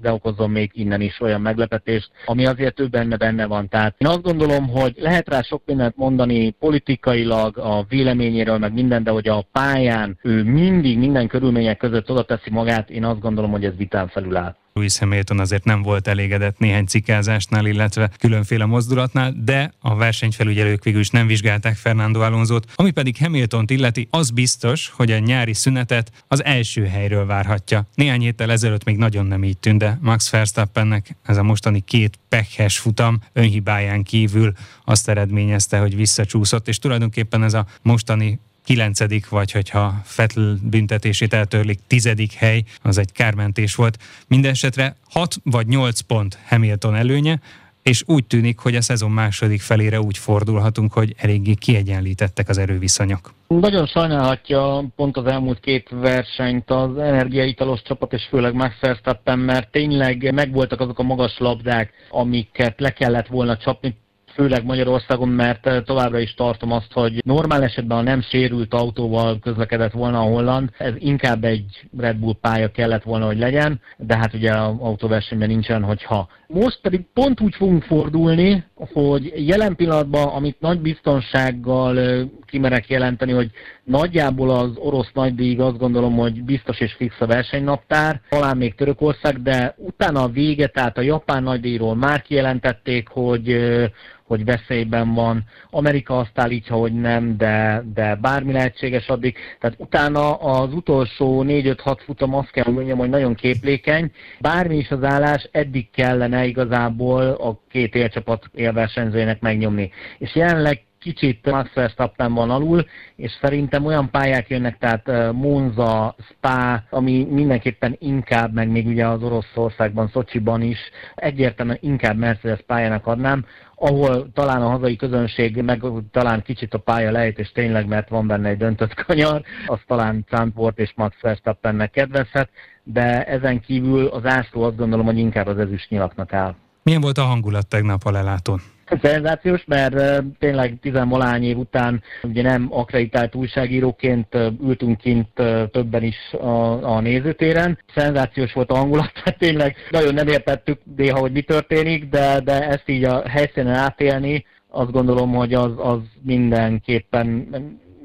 de 0.00 0.12
okozzon 0.12 0.50
még 0.50 0.70
innen 0.74 1.00
is 1.00 1.20
olyan 1.20 1.40
meglepetést, 1.40 2.10
ami 2.26 2.46
azért 2.46 2.80
ő 2.80 2.86
benne 2.86 3.16
benne 3.16 3.46
van. 3.46 3.68
Tehát 3.68 3.94
én 3.98 4.08
azt 4.08 4.22
gondolom, 4.22 4.68
hogy 4.68 4.94
lehet 4.96 5.28
rá 5.28 5.40
sok 5.40 5.62
mindent 5.66 5.96
mondani 5.96 6.50
politikailag, 6.50 7.58
a 7.58 7.84
véleményéről, 7.88 8.58
meg 8.58 8.72
minden, 8.72 9.02
de 9.02 9.10
hogy 9.10 9.28
a 9.28 9.46
pályán 9.52 10.18
ő 10.22 10.42
mindig 10.42 10.98
minden 10.98 11.28
körülmények 11.28 11.76
között 11.76 12.10
oda 12.10 12.22
teszi 12.22 12.50
magát, 12.50 12.90
én 12.90 13.04
azt 13.04 13.20
gondolom, 13.20 13.50
hogy 13.50 13.64
ez 13.64 13.76
vitán 13.76 14.08
felül 14.08 14.36
áll. 14.36 14.56
Louis 14.78 14.98
Hamilton 14.98 15.38
azért 15.38 15.64
nem 15.64 15.82
volt 15.82 16.06
elégedett 16.06 16.58
néhány 16.58 16.84
cikázásnál, 16.86 17.66
illetve 17.66 18.10
különféle 18.18 18.64
mozdulatnál, 18.64 19.34
de 19.44 19.72
a 19.78 19.94
versenyfelügyelők 19.94 20.84
végül 20.84 21.00
is 21.00 21.10
nem 21.10 21.26
vizsgálták 21.26 21.76
Fernando 21.76 22.20
Alonso-t, 22.20 22.66
ami 22.74 22.90
pedig 22.90 23.16
Hamilton 23.18 23.64
illeti, 23.68 24.08
az 24.10 24.30
biztos, 24.30 24.88
hogy 24.88 25.10
a 25.10 25.18
nyári 25.18 25.52
szünetet 25.52 26.24
az 26.28 26.44
első 26.44 26.86
helyről 26.86 27.26
várhatja. 27.26 27.88
Néhány 27.94 28.20
héttel 28.20 28.50
ezelőtt 28.50 28.84
még 28.84 28.96
nagyon 28.96 29.26
nem 29.26 29.44
így 29.44 29.58
tűnt, 29.58 29.78
de 29.78 29.98
Max 30.00 30.30
Verstappennek 30.30 31.16
ez 31.22 31.36
a 31.36 31.42
mostani 31.42 31.80
két 31.80 32.18
pekhes 32.28 32.78
futam 32.78 33.20
önhibáján 33.32 34.02
kívül 34.02 34.52
azt 34.84 35.08
eredményezte, 35.08 35.78
hogy 35.78 35.96
visszacsúszott, 35.96 36.68
és 36.68 36.78
tulajdonképpen 36.78 37.42
ez 37.42 37.54
a 37.54 37.66
mostani 37.82 38.40
kilencedik, 38.64 39.28
vagy 39.28 39.52
hogyha 39.52 39.94
Fettel 40.04 40.58
büntetését 40.62 41.34
eltörlik, 41.34 41.80
tizedik 41.86 42.32
hely, 42.32 42.62
az 42.82 42.98
egy 42.98 43.12
kármentés 43.12 43.74
volt. 43.74 43.98
Mindenesetre 44.28 44.96
6 45.10 45.34
vagy 45.42 45.66
8 45.66 46.00
pont 46.00 46.38
Hamilton 46.48 46.94
előnye, 46.94 47.40
és 47.84 48.02
úgy 48.06 48.24
tűnik, 48.24 48.58
hogy 48.58 48.76
a 48.76 48.82
szezon 48.82 49.10
második 49.10 49.60
felére 49.60 50.00
úgy 50.00 50.18
fordulhatunk, 50.18 50.92
hogy 50.92 51.14
eléggé 51.16 51.54
kiegyenlítettek 51.54 52.48
az 52.48 52.58
erőviszonyok. 52.58 53.34
Nagyon 53.48 53.86
sajnálhatja 53.86 54.84
pont 54.96 55.16
az 55.16 55.26
elmúlt 55.26 55.60
két 55.60 55.88
versenyt 55.90 56.70
az 56.70 56.96
energiaitalos 56.96 57.82
csapat, 57.82 58.12
és 58.12 58.26
főleg 58.30 58.54
Max 58.54 58.74
Verstappen, 58.80 59.38
mert 59.38 59.70
tényleg 59.70 60.34
megvoltak 60.34 60.80
azok 60.80 60.98
a 60.98 61.02
magas 61.02 61.38
labdák, 61.38 61.92
amiket 62.10 62.80
le 62.80 62.90
kellett 62.90 63.26
volna 63.26 63.56
csapni, 63.56 63.96
főleg 64.34 64.64
Magyarországon, 64.64 65.28
mert 65.28 65.66
eh, 65.66 65.82
továbbra 65.82 66.18
is 66.18 66.34
tartom 66.34 66.72
azt, 66.72 66.92
hogy 66.92 67.20
normál 67.24 67.62
esetben, 67.62 67.96
ha 67.96 68.02
nem 68.02 68.20
sérült 68.20 68.74
autóval 68.74 69.38
közlekedett 69.38 69.92
volna 69.92 70.18
a 70.18 70.28
holland, 70.28 70.70
ez 70.78 70.92
inkább 70.98 71.44
egy 71.44 71.88
Red 71.98 72.16
Bull 72.16 72.34
pálya 72.40 72.70
kellett 72.70 73.02
volna, 73.02 73.26
hogy 73.26 73.38
legyen, 73.38 73.80
de 73.96 74.16
hát 74.16 74.34
ugye 74.34 74.52
az 74.52 74.74
autóversenyben 74.78 75.48
nincsen, 75.48 75.82
hogyha. 75.82 76.28
Most 76.46 76.80
pedig 76.80 77.00
pont 77.14 77.40
úgy 77.40 77.54
fogunk 77.54 77.82
fordulni, 77.82 78.64
hogy 78.92 79.32
jelen 79.36 79.76
pillanatban, 79.76 80.28
amit 80.28 80.60
nagy 80.60 80.80
biztonsággal 80.80 81.98
eh, 81.98 82.26
kimerek 82.46 82.88
jelenteni, 82.88 83.32
hogy 83.32 83.50
nagyjából 83.84 84.50
az 84.50 84.70
orosz 84.76 85.10
nagydíj 85.12 85.56
azt 85.56 85.78
gondolom, 85.78 86.16
hogy 86.16 86.42
biztos 86.42 86.80
és 86.80 86.92
fix 86.92 87.14
a 87.18 87.26
versenynaptár, 87.26 88.20
talán 88.28 88.56
még 88.56 88.74
Törökország, 88.74 89.42
de 89.42 89.74
utána 89.78 90.22
a 90.22 90.28
vége, 90.28 90.66
tehát 90.66 90.98
a 90.98 91.00
japán 91.00 91.42
nagydíjról 91.42 91.94
már 91.94 92.22
kijelentették, 92.22 93.08
hogy 93.08 93.48
eh, 93.48 93.90
hogy 94.26 94.44
veszélyben 94.44 95.14
van. 95.14 95.44
Amerika 95.70 96.18
azt 96.18 96.38
állítja, 96.38 96.76
hogy 96.76 96.92
nem, 96.92 97.36
de, 97.36 97.84
de 97.94 98.14
bármi 98.14 98.52
lehetséges 98.52 99.08
addig. 99.08 99.36
Tehát 99.60 99.76
utána 99.80 100.34
az 100.34 100.72
utolsó 100.72 101.44
4-5-6 101.46 101.96
futam 102.04 102.34
azt 102.34 102.50
kell 102.50 102.72
mondjam, 102.72 102.98
hogy 102.98 103.08
nagyon 103.08 103.34
képlékeny. 103.34 104.10
Bármi 104.40 104.76
is 104.76 104.90
az 104.90 105.02
állás, 105.02 105.48
eddig 105.52 105.90
kellene 105.90 106.44
igazából 106.44 107.22
a 107.30 107.60
két 107.70 107.94
élcsapat 107.94 108.44
élversenyzőjének 108.54 109.40
megnyomni. 109.40 109.90
És 110.18 110.34
jelenleg 110.34 110.82
kicsit 111.04 111.50
Max 111.50 111.72
Verstappen 111.74 112.34
van 112.34 112.50
alul, 112.50 112.84
és 113.16 113.32
szerintem 113.40 113.84
olyan 113.84 114.10
pályák 114.10 114.48
jönnek, 114.48 114.78
tehát 114.78 115.32
Monza, 115.32 116.14
Spa, 116.30 116.82
ami 116.90 117.26
mindenképpen 117.30 117.96
inkább, 117.98 118.52
meg 118.52 118.68
még 118.70 118.86
ugye 118.86 119.06
az 119.06 119.22
Oroszországban, 119.22 120.10
Szocsiban 120.12 120.62
is, 120.62 120.78
egyértelműen 121.14 121.78
inkább 121.80 122.16
Mercedes 122.16 122.60
pályának 122.66 123.06
adnám, 123.06 123.44
ahol 123.74 124.32
talán 124.32 124.62
a 124.62 124.68
hazai 124.68 124.96
közönség, 124.96 125.62
meg 125.62 125.82
talán 126.10 126.42
kicsit 126.42 126.74
a 126.74 126.78
pálya 126.78 127.10
lejt, 127.10 127.38
és 127.38 127.52
tényleg, 127.52 127.86
mert 127.86 128.08
van 128.08 128.26
benne 128.26 128.48
egy 128.48 128.56
döntött 128.56 128.94
kanyar, 129.04 129.42
az 129.66 129.78
talán 129.86 130.24
Zandvoort 130.30 130.78
és 130.78 130.92
Max 130.96 131.16
Verstappennek 131.20 131.90
kedvezhet, 131.90 132.50
de 132.82 133.24
ezen 133.24 133.60
kívül 133.60 134.06
az 134.06 134.24
ászló 134.24 134.62
azt 134.62 134.76
gondolom, 134.76 135.06
hogy 135.06 135.18
inkább 135.18 135.46
az 135.46 135.58
ezüst 135.58 135.90
nyilaknak 135.90 136.32
áll. 136.32 136.54
Milyen 136.82 137.00
volt 137.00 137.18
a 137.18 137.22
hangulat 137.22 137.68
tegnap 137.68 138.04
a 138.04 138.10
lelátón? 138.10 138.60
Szenzációs, 139.02 139.64
mert 139.66 140.22
tényleg 140.38 140.78
tizenvalány 140.80 141.44
év 141.44 141.58
után 141.58 142.02
ugye 142.22 142.42
nem 142.42 142.66
akreditált 142.70 143.34
újságíróként 143.34 144.34
ültünk 144.62 144.98
kint 144.98 145.28
többen 145.70 146.02
is 146.02 146.32
a, 146.32 146.94
a 146.94 147.00
nézőtéren. 147.00 147.78
Szenzációs 147.94 148.52
volt 148.52 148.70
a 148.70 148.76
hangulat, 148.76 149.12
tehát 149.24 149.38
tényleg 149.38 149.76
nagyon 149.90 150.14
nem 150.14 150.28
értettük 150.28 150.80
néha, 150.96 151.18
hogy 151.18 151.32
mi 151.32 151.42
történik, 151.42 152.08
de, 152.08 152.40
de 152.40 152.68
ezt 152.68 152.88
így 152.88 153.04
a 153.04 153.28
helyszínen 153.28 153.74
átélni, 153.74 154.44
azt 154.68 154.90
gondolom, 154.90 155.34
hogy 155.34 155.54
az, 155.54 155.72
az 155.76 155.98
mindenképpen 156.22 157.48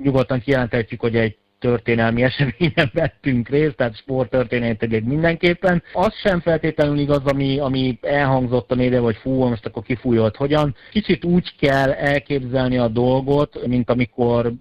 nyugodtan 0.03 0.39
kijelenthetjük, 0.39 0.99
hogy 0.99 1.15
egy 1.15 1.37
történelmi 1.59 2.23
eseményen 2.23 2.89
vettünk 2.93 3.49
részt, 3.49 3.75
tehát 3.75 3.95
sporttörténet 3.97 5.03
mindenképpen. 5.05 5.83
Az 5.93 6.13
sem 6.13 6.39
feltétlenül 6.39 6.99
igaz, 6.99 7.25
ami, 7.25 7.59
ami 7.59 7.97
elhangzott 8.01 8.71
a 8.71 8.75
média, 8.75 9.01
vagy 9.01 9.15
fú, 9.15 9.43
most 9.43 9.65
akkor 9.65 9.83
kifújolt 9.83 10.35
hogyan. 10.35 10.75
Kicsit 10.91 11.25
úgy 11.25 11.55
kell 11.59 11.91
elképzelni 11.91 12.77
a 12.77 12.87
dolgot, 12.87 13.67
mint 13.67 13.89
amikor 13.89 14.53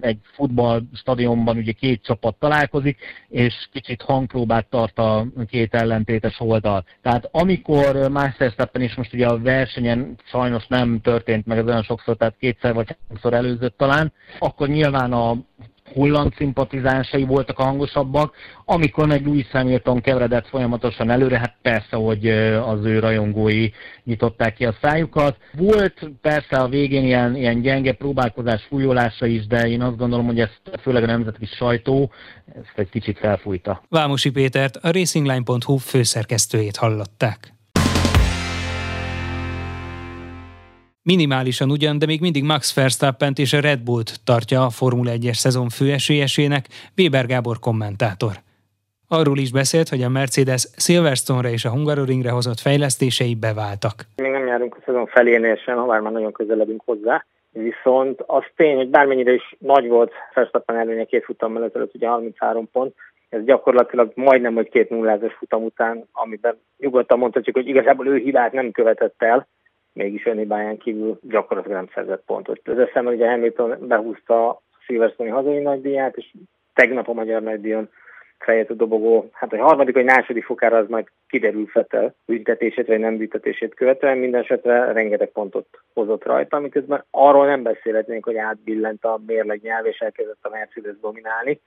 egy 0.00 0.18
futballstadionban 0.22 1.56
ugye 1.56 1.72
két 1.72 2.02
csapat 2.02 2.36
találkozik, 2.38 2.98
és 3.28 3.68
kicsit 3.72 4.02
hangpróbát 4.02 4.66
tart 4.66 4.98
a 4.98 5.26
két 5.46 5.74
ellentétes 5.74 6.40
oldal. 6.40 6.84
Tehát 7.02 7.28
amikor 7.32 8.10
Mastersteppen 8.10 8.82
is 8.82 8.94
most 8.94 9.12
ugye 9.12 9.26
a 9.26 9.38
versenyen 9.38 10.16
sajnos 10.24 10.66
nem 10.66 11.00
történt 11.00 11.46
meg 11.46 11.58
ez 11.58 11.66
olyan 11.66 11.82
sokszor, 11.82 12.16
tehát 12.16 12.36
kétszer 12.38 12.74
vagy 12.74 12.86
háromszor 12.88 13.34
előzött 13.34 13.78
talán, 13.78 14.12
akkor 14.38 14.68
nyilván 14.68 15.12
a 15.12 15.36
holland 15.92 16.32
szimpatizánsai 16.36 17.24
voltak 17.24 17.58
a 17.58 17.62
hangosabbak, 17.62 18.34
amikor 18.64 19.06
meg 19.06 19.26
Louis 19.26 19.50
Hamilton 19.50 20.00
keveredett 20.00 20.48
folyamatosan 20.48 21.10
előre, 21.10 21.38
hát 21.38 21.56
persze, 21.62 21.96
hogy 21.96 22.28
az 22.58 22.84
ő 22.84 22.98
rajongói 22.98 23.70
nyitották 24.04 24.54
ki 24.54 24.64
a 24.64 24.76
szájukat. 24.82 25.36
Volt 25.52 26.10
persze 26.20 26.56
a 26.56 26.68
végén 26.68 27.04
ilyen, 27.04 27.36
ilyen 27.36 27.60
gyenge 27.60 27.92
próbálkozás, 27.92 28.66
fújólása 28.68 29.26
is, 29.26 29.46
de 29.46 29.68
én 29.68 29.82
azt 29.82 29.96
gondolom, 29.96 30.26
hogy 30.26 30.40
ezt 30.40 30.60
főleg 30.80 31.02
a 31.02 31.06
nemzeti 31.06 31.46
sajtó 31.46 32.12
ezt 32.46 32.72
egy 32.78 32.88
kicsit 32.88 33.18
felfújta. 33.18 33.82
Vámosi 33.88 34.30
Pétert, 34.30 34.76
a 34.76 34.90
racingline.hu 34.90 35.76
főszerkesztőjét 35.76 36.76
hallották. 36.76 37.53
Minimálisan 41.12 41.70
ugyan, 41.70 41.98
de 41.98 42.06
még 42.06 42.20
mindig 42.20 42.44
Max 42.44 42.74
verstappen 42.74 43.32
és 43.36 43.52
a 43.52 43.60
Red 43.60 43.80
Bullt 43.80 44.10
tartja 44.24 44.64
a 44.64 44.70
Formula 44.70 45.10
1-es 45.14 45.38
szezon 45.44 45.68
főesélyesének, 45.68 46.64
Weber 46.98 47.26
Gábor 47.26 47.58
kommentátor. 47.58 48.34
Arról 49.08 49.38
is 49.38 49.50
beszélt, 49.52 49.88
hogy 49.88 50.02
a 50.02 50.08
Mercedes 50.08 50.68
Silverstone-ra 50.76 51.48
és 51.48 51.64
a 51.64 51.70
Hungaroringre 51.70 52.30
hozott 52.30 52.58
fejlesztései 52.58 53.34
beváltak. 53.34 53.94
Még 54.16 54.30
nem 54.30 54.46
járunk 54.46 54.76
a 54.76 54.82
szezon 54.84 55.06
felénél 55.06 55.56
sem, 55.56 55.76
ha 55.76 55.86
már 55.86 56.02
nagyon 56.02 56.32
közeledünk 56.32 56.82
hozzá. 56.84 57.24
Viszont 57.52 58.20
az 58.26 58.44
tény, 58.56 58.76
hogy 58.76 58.88
bármennyire 58.88 59.32
is 59.32 59.56
nagy 59.58 59.88
volt 59.88 60.12
Verstappen 60.34 60.76
előnye 60.76 61.04
két 61.04 61.24
futammal 61.24 61.64
ezelőtt, 61.64 61.94
ugye 61.94 62.08
33 62.08 62.70
pont, 62.72 62.94
ez 63.28 63.44
gyakorlatilag 63.44 64.12
majdnem, 64.14 64.54
hogy 64.54 64.68
két 64.68 64.90
nullázas 64.90 65.34
futam 65.34 65.64
után, 65.64 66.08
amiben 66.12 66.58
nyugodtan 66.78 67.18
mondhatjuk, 67.18 67.56
hogy 67.56 67.68
igazából 67.68 68.06
ő 68.06 68.16
hibát 68.16 68.52
nem 68.52 68.70
követett 68.70 69.22
el, 69.22 69.46
mégis 69.94 70.26
önhibáján 70.26 70.78
kívül 70.78 71.18
gyakorlatilag 71.22 71.76
nem 71.76 71.90
szerzett 71.94 72.22
pontot. 72.26 72.68
Az 72.68 72.78
eszemben 72.78 73.14
ugye 73.14 73.30
Hamilton 73.30 73.76
behúzta 73.80 74.48
a 74.48 74.62
Silverstone 74.78 75.30
hazai 75.30 75.58
nagydíját, 75.58 76.16
és 76.16 76.32
tegnap 76.74 77.08
a 77.08 77.12
magyar 77.12 77.42
nagydíjon 77.42 77.88
fejét 78.38 78.70
a 78.70 78.74
dobogó, 78.74 79.28
hát 79.32 79.52
a 79.52 79.62
harmadik 79.62 79.94
vagy 79.94 80.04
második 80.04 80.44
fokára 80.44 80.76
az 80.76 80.88
majd 80.88 81.06
kiderül 81.28 81.66
Fetel 81.66 82.14
büntetését 82.26 82.86
vagy 82.86 82.98
nem 82.98 83.16
büntetését 83.16 83.74
követően, 83.74 84.18
minden 84.18 84.40
esetre 84.40 84.92
rengeteg 84.92 85.28
pontot 85.28 85.66
hozott 85.94 86.24
rajta, 86.24 86.58
miközben 86.58 87.04
arról 87.10 87.46
nem 87.46 87.62
beszélhetnénk, 87.62 88.24
hogy 88.24 88.36
átbillent 88.36 89.04
a 89.04 89.20
mérleg 89.26 89.60
nyelv 89.62 89.86
és 89.86 89.98
elkezdett 89.98 90.38
a 90.42 90.48
Mercedes 90.48 91.00
dominálni, 91.00 91.60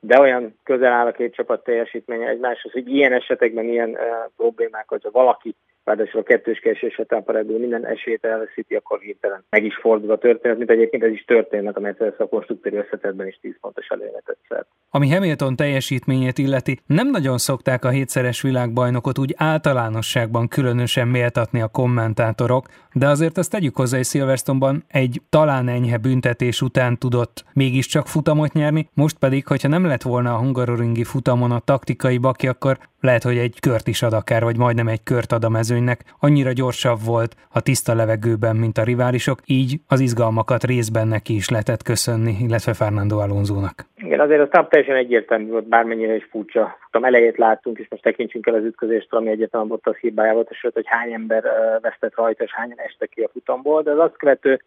de 0.00 0.20
olyan 0.20 0.58
közel 0.64 0.92
áll 0.92 1.06
a 1.06 1.12
két 1.12 1.34
csapat 1.34 1.64
teljesítménye 1.64 2.28
egymáshoz, 2.28 2.72
hogy 2.72 2.88
ilyen 2.88 3.12
esetekben 3.12 3.64
ilyen 3.64 3.90
uh, 3.90 3.98
problémák, 4.36 4.88
hogyha 4.88 5.10
valaki 5.10 5.54
ráadásul 5.88 6.20
a 6.20 6.22
kettős 6.22 6.58
kiesés 6.58 7.00
támparedből 7.06 7.58
minden 7.58 7.86
esélyt 7.86 8.24
elveszíti, 8.24 8.74
akkor 8.74 9.00
hirtelen 9.00 9.44
meg 9.50 9.64
is 9.64 9.76
fordul 9.80 10.10
a 10.10 10.18
történet, 10.18 10.58
mint 10.58 10.70
egyébként 10.70 11.02
ez 11.02 11.10
is 11.10 11.24
történnek 11.24 11.76
a 11.76 11.80
Mercedes 11.80 12.18
a 12.18 12.26
konstruktúri 12.26 12.76
összetetben 12.76 13.26
is 13.26 13.38
10 13.40 13.54
pontos 13.60 13.86
előnyetet 13.86 14.36
szert. 14.48 14.66
Ami 14.90 15.10
Hamilton 15.10 15.56
teljesítményét 15.56 16.38
illeti, 16.38 16.78
nem 16.86 17.10
nagyon 17.10 17.38
szokták 17.38 17.84
a 17.84 17.88
hétszeres 17.88 18.42
világbajnokot 18.42 19.18
úgy 19.18 19.34
általánosságban 19.36 20.48
különösen 20.48 21.08
méltatni 21.08 21.60
a 21.60 21.68
kommentátorok, 21.68 22.66
de 22.92 23.06
azért 23.08 23.38
azt 23.38 23.50
tegyük 23.50 23.76
hozzá, 23.76 23.96
hogy 23.96 24.06
Silverstone-ban 24.06 24.84
egy 24.88 25.20
talán 25.28 25.68
enyhe 25.68 25.98
büntetés 25.98 26.62
után 26.62 26.98
tudott 26.98 27.44
mégiscsak 27.54 28.06
futamot 28.06 28.52
nyerni, 28.52 28.88
most 28.94 29.18
pedig, 29.18 29.46
hogyha 29.46 29.68
nem 29.68 29.86
lett 29.86 30.02
volna 30.02 30.34
a 30.34 30.38
hungaroringi 30.38 31.04
futamon 31.04 31.50
a 31.50 31.58
taktikai 31.58 32.18
baki, 32.18 32.48
akkor 32.48 32.78
lehet, 33.00 33.22
hogy 33.22 33.38
egy 33.38 33.60
kört 33.60 33.88
is 33.88 34.02
ad 34.02 34.12
akár, 34.12 34.42
vagy 34.42 34.56
majdnem 34.56 34.88
egy 34.88 35.02
kört 35.02 35.32
ad 35.32 35.44
a 35.44 35.48
mezőny 35.48 35.77
mezőnynek 35.78 36.00
annyira 36.20 36.52
gyorsabb 36.52 36.98
volt 37.06 37.34
a 37.52 37.60
tiszta 37.60 37.94
levegőben, 37.94 38.56
mint 38.56 38.78
a 38.78 38.84
riválisok, 38.84 39.38
így 39.46 39.80
az 39.88 40.00
izgalmakat 40.00 40.64
részben 40.64 41.08
neki 41.08 41.34
is 41.34 41.48
lehetett 41.48 41.82
köszönni, 41.82 42.36
illetve 42.40 42.74
Fernando 42.74 43.18
Alonso-nak. 43.18 43.76
Igen, 43.96 44.20
azért 44.20 44.40
az 44.40 44.48
tap 44.50 44.70
teljesen 44.70 44.96
egyértelmű 44.96 45.50
volt, 45.50 45.68
bármennyire 45.68 46.14
is 46.14 46.26
furcsa. 46.30 46.76
Futam 46.84 47.04
elejét 47.04 47.36
láttunk, 47.36 47.78
és 47.78 47.86
most 47.90 48.02
tekintsünk 48.02 48.46
el 48.46 48.54
az 48.54 48.64
ütközést, 48.64 49.12
ami 49.12 49.28
egyetlen 49.30 49.70
ott 49.70 49.86
az 49.86 49.96
hibája 49.96 50.32
volt, 50.32 50.50
és 50.50 50.66
hogy 50.72 50.86
hány 50.86 51.12
ember 51.12 51.42
vesztett 51.80 52.14
rajta, 52.14 52.44
és 52.44 52.54
hányan 52.54 52.78
este 52.78 53.06
ki 53.06 53.20
a 53.20 53.30
futamból, 53.32 53.82
de 53.82 53.90
az 53.90 53.98
azt 53.98 54.16
követő 54.16 54.60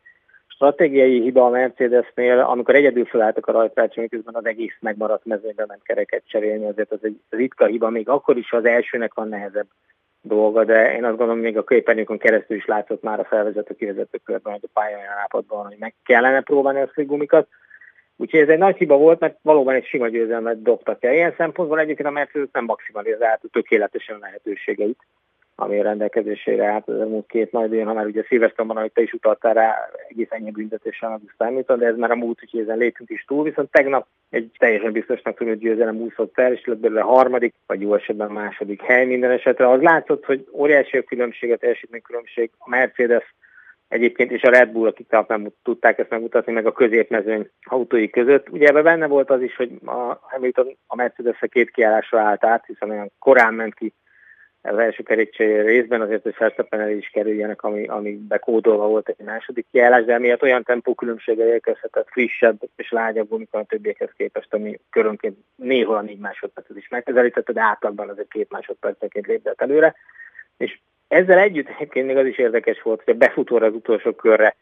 stratégiai 0.61 1.21
hiba 1.21 1.45
a 1.45 1.49
Mercedesnél, 1.49 2.39
amikor 2.39 2.75
egyedül 2.75 3.05
felálltak 3.05 3.47
a 3.47 3.51
rajtrácson, 3.51 4.03
miközben 4.03 4.35
az 4.35 4.45
egész 4.45 4.75
megmaradt 4.79 5.25
mezőnyben 5.25 5.65
ment 5.67 5.83
kereket 5.83 6.23
cserélni, 6.27 6.65
azért 6.65 6.91
az 6.91 6.99
egy 7.01 7.19
ritka 7.29 7.65
hiba, 7.65 7.89
még 7.89 8.09
akkor 8.09 8.37
is 8.37 8.51
az 8.51 8.65
elsőnek 8.65 9.13
van 9.13 9.27
nehezebb 9.27 9.67
dolga, 10.21 10.63
de 10.63 10.95
én 10.95 11.03
azt 11.03 11.17
gondolom, 11.17 11.41
még 11.41 11.57
a 11.57 11.63
képernyőkön 11.63 12.17
keresztül 12.17 12.57
is 12.57 12.65
látszott 12.65 13.01
már 13.01 13.19
a 13.19 13.23
felvezető 13.23 13.73
kivezető 13.73 14.17
körben, 14.23 14.53
hogy 14.53 14.63
a 14.63 14.79
pálya 14.79 14.97
olyan 14.97 15.13
állapotban, 15.17 15.65
hogy 15.65 15.77
meg 15.79 15.93
kellene 16.03 16.41
próbálni 16.41 16.79
a 16.79 16.89
gumikat. 16.95 17.47
Úgyhogy 18.15 18.39
ez 18.39 18.49
egy 18.49 18.57
nagy 18.57 18.77
hiba 18.77 18.97
volt, 18.97 19.19
mert 19.19 19.37
valóban 19.41 19.75
egy 19.75 19.85
sima 19.85 20.07
győzelmet 20.07 20.61
dobtak 20.61 21.03
el. 21.03 21.13
Ilyen 21.13 21.33
szempontból 21.37 21.79
egyébként 21.79 22.07
a 22.07 22.11
Mercedes 22.11 22.47
nem 22.51 22.65
maximalizált 22.65 23.41
tökéletesen 23.51 24.17
lehetőségeit 24.19 24.99
ami 25.61 25.79
a 25.79 25.83
rendelkezésére 25.83 26.65
állt 26.65 26.87
az 26.87 26.99
elmúlt 26.99 27.27
két 27.27 27.51
nagy 27.51 27.69
díjon, 27.69 27.87
ha 27.87 27.93
már 27.93 28.05
ugye 28.05 28.23
Szilvesztonban, 28.27 28.77
ahogy 28.77 28.91
te 28.91 29.01
is 29.01 29.13
utaltál 29.13 29.53
rá, 29.53 29.89
egész 30.07 30.27
ennyi 30.29 30.51
büntetéssel 30.51 31.09
meg 31.09 31.19
számított, 31.37 31.79
de 31.79 31.85
ez 31.85 31.97
már 31.97 32.11
a 32.11 32.15
múlt, 32.15 32.39
úgyhogy 32.43 32.59
ezen 32.59 32.77
lépünk 32.77 33.09
is 33.09 33.25
túl, 33.27 33.43
viszont 33.43 33.71
tegnap 33.71 34.07
egy 34.29 34.51
teljesen 34.57 34.91
biztosnak 34.91 35.37
tűnő 35.37 35.55
győzelem 35.55 35.95
úszott 35.95 36.33
fel, 36.33 36.53
és 36.53 36.65
lett 36.65 36.77
belőle 36.77 37.01
harmadik, 37.01 37.53
vagy 37.67 37.81
jó 37.81 37.95
esetben 37.95 38.31
második 38.31 38.81
hely 38.81 39.05
minden 39.05 39.31
esetre. 39.31 39.69
Az 39.69 39.81
látszott, 39.81 40.25
hogy 40.25 40.47
óriási 40.51 40.97
a 40.97 41.03
különbség, 41.03 41.51
a 41.51 41.57
teljesítménykülönbség. 41.57 42.51
A 42.57 42.69
Mercedes 42.69 43.35
egyébként 43.87 44.31
is 44.31 44.43
a 44.43 44.49
Red 44.49 44.69
Bull, 44.69 44.87
akik 44.87 45.09
nem 45.27 45.47
tudták 45.63 45.99
ezt 45.99 46.09
megmutatni, 46.09 46.51
meg 46.53 46.65
a 46.65 46.71
középmezőny 46.71 47.49
autói 47.61 48.09
között. 48.09 48.49
Ugye 48.49 48.67
ebben 48.67 48.83
benne 48.83 49.07
volt 49.07 49.29
az 49.29 49.41
is, 49.41 49.55
hogy 49.55 49.71
a 49.85 50.19
Hamilton 50.21 50.77
a 50.87 50.95
mercedes 50.95 51.39
két 51.49 51.71
kiállásra 51.71 52.19
állt 52.19 52.45
át, 52.45 52.65
hiszen 52.65 52.89
olyan 52.89 53.11
korán 53.19 53.53
ment 53.53 53.73
ki 53.73 53.93
az 54.61 54.77
első 54.77 55.03
kerékcsere 55.03 55.61
részben 55.61 56.01
azért, 56.01 56.23
hogy 56.23 56.35
Verstappen 56.37 56.79
el 56.79 56.89
is 56.89 57.09
kerüljenek, 57.09 57.63
ami, 57.63 57.87
ami 57.87 58.17
bekódolva 58.27 58.87
volt 58.87 59.09
egy 59.09 59.25
második 59.25 59.65
kiállás, 59.71 60.05
de 60.05 60.13
emiatt 60.13 60.41
olyan 60.41 60.63
tempókülönbséggel 60.63 61.47
érkezhetett 61.47 62.07
frissebb 62.09 62.59
és 62.75 62.91
lágyabb 62.91 63.31
amikor 63.31 63.59
a 63.59 63.63
többiekhez 63.63 64.09
képest, 64.17 64.53
ami 64.53 64.79
körönként 64.89 65.37
néhol 65.55 65.95
a 65.95 66.01
négy 66.01 66.19
másodpercet 66.19 66.77
is 66.77 66.87
megközelítette, 66.87 67.51
de 67.51 67.61
átlagban 67.61 68.09
azért 68.09 68.31
két 68.31 68.51
másodperceként 68.51 69.27
lépett 69.27 69.61
előre. 69.61 69.95
És 70.57 70.79
ezzel 71.07 71.37
együtt 71.37 71.69
egyébként 71.69 72.05
még 72.05 72.17
az 72.17 72.25
is 72.25 72.37
érdekes 72.37 72.81
volt, 72.81 73.01
hogy 73.03 73.13
a 73.13 73.17
befutóra 73.17 73.65
az 73.65 73.73
utolsó 73.73 74.11
körre 74.11 74.55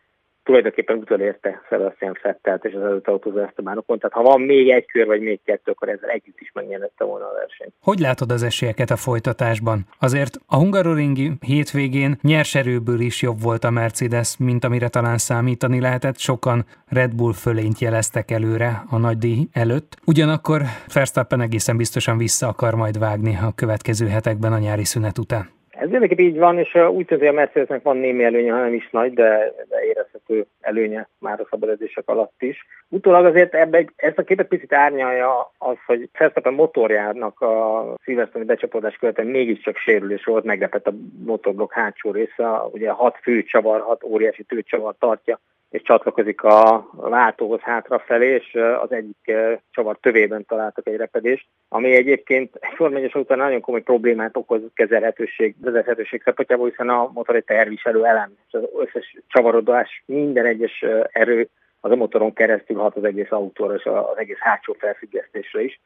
tulajdonképpen 0.50 0.98
utolérte 0.98 1.62
Sebastian 1.70 2.14
Fettelt 2.22 2.66
és 2.66 2.74
az 2.74 2.82
előtt 2.82 3.08
autózó 3.08 3.38
Estebanokon. 3.38 4.00
Tehát 4.00 4.16
ha 4.16 4.22
van 4.22 4.42
még 4.42 4.70
egy 4.70 4.86
kör 4.86 5.06
vagy 5.06 5.22
még 5.22 5.40
kettő, 5.46 5.72
akkor 5.72 5.90
ezzel 5.90 6.10
együtt 6.10 6.40
is 6.40 6.52
megnyerte 6.54 7.04
volna 7.04 7.26
a 7.26 7.34
versenyt. 7.34 7.74
Hogy 7.82 8.00
látod 8.00 8.32
az 8.32 8.44
esélyeket 8.44 8.90
a 8.90 8.96
folytatásban? 8.96 9.86
Azért 10.00 10.38
a 10.48 10.56
hungaroringi 10.56 11.32
hétvégén 11.40 12.18
nyers 12.22 12.56
erőből 12.56 13.00
is 13.00 13.22
jobb 13.22 13.42
volt 13.42 13.64
a 13.64 13.70
Mercedes, 13.70 14.38
mint 14.38 14.64
amire 14.64 14.88
talán 14.88 15.18
számítani 15.18 15.82
lehetett. 15.82 16.18
Sokan 16.18 16.66
Red 16.88 17.16
Bull 17.16 17.34
fölényt 17.34 17.80
jeleztek 17.80 18.32
előre 18.32 18.84
a 18.90 18.98
nagy 18.98 19.18
díj 19.18 19.48
előtt. 19.52 19.98
Ugyanakkor 20.06 20.62
Verstappen 20.94 21.42
egészen 21.42 21.78
biztosan 21.78 22.18
vissza 22.18 22.48
akar 22.48 22.74
majd 22.74 23.00
vágni 23.00 23.38
a 23.42 23.54
következő 23.56 24.08
hetekben 24.08 24.54
a 24.54 24.58
nyári 24.58 24.84
szünet 24.84 25.18
után. 25.18 25.59
Ez 25.80 25.90
mindenképp 25.90 26.20
így 26.20 26.38
van, 26.38 26.58
és 26.58 26.76
úgy 26.76 27.06
tűnik, 27.06 27.30
a 27.30 27.32
Mercedesnek 27.32 27.84
van 27.84 27.98
némi 27.98 28.24
előnye, 28.24 28.52
ha 28.52 28.60
nem 28.60 28.74
is 28.74 28.90
nagy, 28.90 29.14
de, 29.14 29.54
de 29.70 29.84
érezhető 29.86 30.46
előnye 30.62 31.08
már 31.20 31.40
a 31.40 31.48
szabadedzések 31.50 32.08
alatt 32.08 32.42
is. 32.42 32.66
Utólag 32.90 33.26
azért 33.26 33.54
ebbe, 33.54 33.86
ezt 33.96 34.18
a 34.18 34.24
képet 34.24 34.48
picit 34.48 34.74
árnyalja 34.74 35.52
az, 35.58 35.78
hogy 35.86 36.10
Verstappen 36.18 36.54
motorjának 36.54 37.42
a 37.42 37.84
szilvesztoni 38.04 38.46
becsapódás 38.46 38.96
követően 38.96 39.28
mégiscsak 39.28 39.78
sérülés 39.78 40.24
volt, 40.26 40.44
meglepett 40.44 40.88
a 40.88 40.94
motorblokk 41.26 41.74
hátsó 41.74 42.12
része, 42.12 42.48
ugye 42.72 42.90
hat 42.90 43.18
főcsavar, 43.22 43.82
hat 43.82 44.04
óriási 44.04 44.44
tőcsavar 44.44 44.96
tartja 45.00 45.40
és 45.70 45.82
csatlakozik 45.82 46.44
a 46.44 46.90
váltóhoz 46.92 47.60
hátrafelé, 47.60 48.28
és 48.28 48.58
az 48.82 48.92
egyik 48.92 49.32
csavar 49.72 49.98
tövében 50.02 50.46
találtak 50.46 50.88
egy 50.88 50.96
repedést, 50.96 51.48
ami 51.68 51.96
egyébként 51.96 52.56
egy 52.60 52.76
formányos 52.76 53.14
után 53.14 53.38
nagyon 53.38 53.62
komoly 53.62 53.82
problémát 53.82 54.38
okoz 54.38 54.62
kezelhetőség, 54.74 55.56
vezethetőség 55.62 56.22
szempontjából, 56.24 56.70
hiszen 56.70 56.90
a 56.90 57.10
motor 57.14 57.36
egy 57.36 57.44
terviselő 57.44 58.06
elem, 58.06 58.32
és 58.48 58.54
az 58.54 58.64
összes 58.80 59.16
csavarodás, 59.28 60.04
minden 60.06 60.46
egyes 60.46 60.86
erő 61.12 61.50
az 61.80 61.92
a 61.92 61.96
motoron 61.96 62.34
keresztül 62.34 62.78
hat 62.78 62.96
az 62.96 63.04
egész 63.04 63.32
autóra 63.32 63.76
és 63.76 63.84
az 63.84 64.18
egész 64.18 64.40
hátsó 64.40 64.76
felfüggesztésre 64.80 65.64
is. 65.64 65.82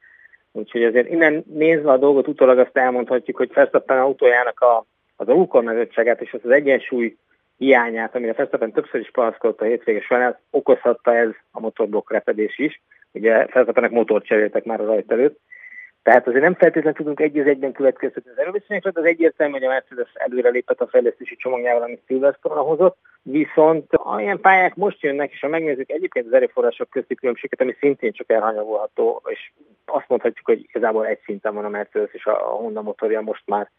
Úgyhogy 0.51 0.83
azért 0.83 1.09
innen 1.09 1.43
nézve 1.53 1.91
a 1.91 1.97
dolgot 1.97 2.27
utólag 2.27 2.59
azt 2.59 2.77
elmondhatjuk, 2.77 3.37
hogy 3.37 3.53
Verstappen 3.53 3.99
autójának 3.99 4.59
a, 4.59 4.85
az 5.15 5.27
alulkormányzottságát 5.27 6.21
és 6.21 6.33
az 6.43 6.49
egyensúly 6.49 7.17
hiányát, 7.57 8.15
amire 8.15 8.33
Verstappen 8.33 8.71
többször 8.71 9.01
is 9.01 9.11
panaszkodott 9.11 9.61
a 9.61 9.65
hétvége 9.65 10.01
során, 10.01 10.37
okozhatta 10.49 11.15
ez 11.15 11.29
a 11.51 11.59
motorblokk 11.59 12.11
repedés 12.11 12.57
is. 12.57 12.81
Ugye 13.11 13.31
Verstappennek 13.31 13.91
motort 13.91 14.25
cseréltek 14.25 14.63
már 14.63 14.81
a 14.81 14.85
rajt 14.85 15.11
előtt. 15.11 15.39
Tehát 16.03 16.27
azért 16.27 16.43
nem 16.43 16.55
feltétlenül 16.55 16.93
tudunk 16.93 17.19
egy 17.19 17.39
az 17.39 17.47
egyben 17.47 17.71
következtetni 17.71 18.31
az 18.31 18.39
erőviszonyokra, 18.39 18.91
de 18.91 18.99
az 18.99 19.05
egyértelmű, 19.05 19.53
hogy 19.53 19.63
a 19.63 19.69
Mercedes 19.69 20.11
előrelépett 20.13 20.81
a 20.81 20.87
fejlesztési 20.87 21.35
csomagjával, 21.35 21.81
amit 21.81 22.01
Silverstone 22.07 22.59
hozott, 22.59 22.97
viszont 23.21 23.91
olyan 24.15 24.41
pályák 24.41 24.75
most 24.75 25.01
jönnek, 25.01 25.31
és 25.31 25.39
ha 25.39 25.47
megnézzük 25.47 25.91
egyébként 25.91 26.25
az 26.25 26.33
erőforrások 26.33 26.89
közti 26.89 27.15
különbséget, 27.15 27.61
ami 27.61 27.75
szintén 27.79 28.11
csak 28.11 28.31
elhanyagolható, 28.31 29.21
és 29.25 29.51
azt 29.85 30.07
mondhatjuk, 30.07 30.45
hogy 30.45 30.59
igazából 30.59 31.05
egy 31.05 31.19
szinten 31.25 31.53
van 31.53 31.65
a 31.65 31.69
Mercedes 31.69 32.13
és 32.13 32.25
a 32.25 32.33
Honda 32.33 32.81
motorja 32.81 33.21
most 33.21 33.43
már 33.45 33.71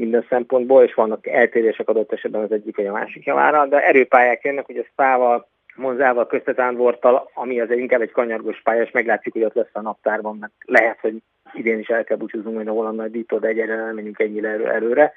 minden 0.00 0.26
szempontból, 0.28 0.82
és 0.82 0.94
vannak 0.94 1.26
eltérések 1.26 1.88
adott 1.88 2.12
esetben 2.12 2.42
az 2.42 2.52
egyik 2.52 2.76
vagy 2.76 2.86
a 2.86 2.92
másik 2.92 3.24
javára, 3.24 3.66
de 3.66 3.86
erőpályák 3.86 4.44
jönnek, 4.44 4.68
ugye 4.68 4.82
Spával, 4.82 5.48
Monzával, 5.74 6.26
Köztetánvortal, 6.26 7.30
ami 7.34 7.60
az 7.60 7.70
inkább 7.70 8.00
egy 8.00 8.10
kanyargós 8.10 8.60
pálya, 8.62 8.82
és 8.82 8.90
meglátjuk, 8.90 9.34
hogy 9.34 9.44
ott 9.44 9.54
lesz 9.54 9.70
a 9.72 9.80
naptárban, 9.80 10.36
mert 10.36 10.52
lehet, 10.64 11.00
hogy 11.00 11.16
idén 11.52 11.78
is 11.78 11.88
el 11.88 12.04
kell 12.04 12.16
búcsúznunk 12.16 12.54
majd 12.54 12.68
a 12.68 12.72
holland 12.72 12.96
nagy 12.96 13.10
dító, 13.10 13.38
de 13.38 13.48
egyre 13.48 13.76
nem 13.76 13.94
menjünk 13.94 14.18
ennyire 14.18 14.48
előre. 14.48 15.12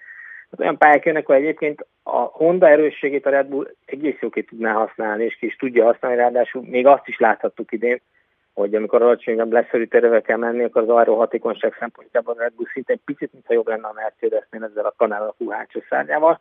Az 0.49 0.59
olyan 0.59 0.77
pályák 0.77 1.05
jönnek, 1.05 1.25
hogy 1.25 1.35
egyébként 1.35 1.85
a 2.03 2.17
Honda 2.17 2.67
erősségét 2.69 3.25
a 3.25 3.29
Red 3.29 3.47
Bull 3.47 3.75
egész 3.85 4.17
jóként 4.19 4.47
tudná 4.47 4.71
használni, 4.71 5.23
és 5.23 5.35
ki 5.35 5.45
is 5.45 5.55
tudja 5.55 5.83
használni, 5.83 6.17
ráadásul 6.17 6.63
még 6.69 6.87
azt 6.87 7.07
is 7.07 7.19
láthattuk 7.19 7.71
idén, 7.71 8.01
hogy 8.53 8.75
amikor 8.75 9.01
alacsonyabb 9.01 9.51
leszorítőre 9.51 10.21
kell 10.21 10.37
menni, 10.37 10.63
akkor 10.63 10.81
az 10.81 10.89
arról 10.89 11.17
hatékonyság 11.17 11.75
szempontjából 11.79 12.33
a 12.37 12.41
Red 12.41 12.53
Bull 12.53 12.67
szinte 12.73 12.93
egy 12.93 13.01
picit, 13.05 13.33
mintha 13.33 13.53
jobb 13.53 13.67
lenne 13.67 13.87
a 13.87 13.93
Mercedesnél 13.95 14.63
ezzel 14.63 14.85
a 14.85 14.93
kanál 14.97 15.21
alakú 15.21 15.49
hátsó 15.49 15.79
szárnyával. 15.89 16.39